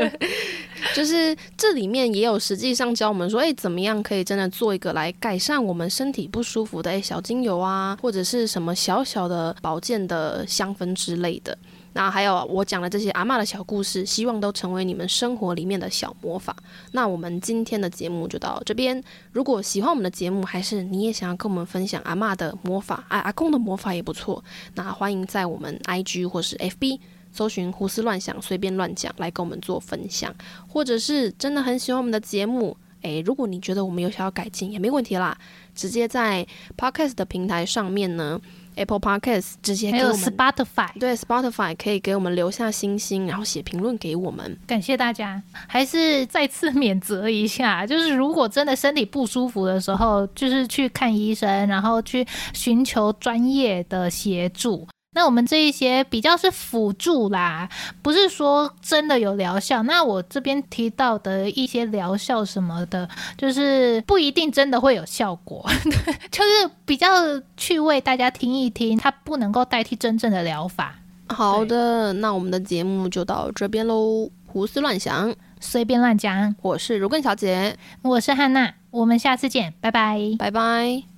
[0.95, 11.57] 就是这里面也有实际上教我们说，哎，怎么样可以真的做一个来改善我们身体不舒服的哎小精油啊，或者是什么小小的保健的香氛之类的。
[11.97, 16.55] 那还有我讲的这些阿嬷的小故事，希望都成为你们生活里面的小魔法。
[16.91, 19.03] 那我们今天的节目就到这边。
[19.31, 24.43] 如果喜欢我们的节目，还是你也想要跟我们分享阿嬷的魔法，啊，阿公的魔法也不错。
[24.75, 26.99] 那欢迎在我们 IG 或是 FB
[27.31, 30.31] 搜寻“胡思乱想，随便乱讲”来跟我们做分享。
[30.67, 35.35] 或者是真的很喜欢我们的节目，诶，如果你觉得我们有想要改进，也没问题啦，
[35.73, 36.45] 直接在
[36.77, 38.39] Podcast 的平台上面呢。
[38.77, 44.57] Apple Podcast 直接给我们还有 Spotify，对 Spotify 可以给我们留下星星，然后写评论给我们。
[44.65, 54.87] 感谢大家，还是再次免责一下， 就是如果真的身体不舒服的时候，就是去看医生，然后去寻求专业的协助。
[55.17, 57.67] 那我们这一些比较是辅助啦，
[58.03, 59.81] 不是说真的有疗效。
[59.81, 65.67] 那我这边提到的一些疗效什么的，就是不一定真的会有效果，
[66.29, 67.09] 就是比较
[67.57, 70.93] 去为大家听一听，它不能够代替真正的疗法。
[71.29, 74.29] 好的，那我们的节目就到这边喽。
[74.45, 76.55] 胡思乱想，随便乱讲。
[76.61, 81.16] 我是如根小姐，我是汉娜，我们下次见，拜拜，拜拜。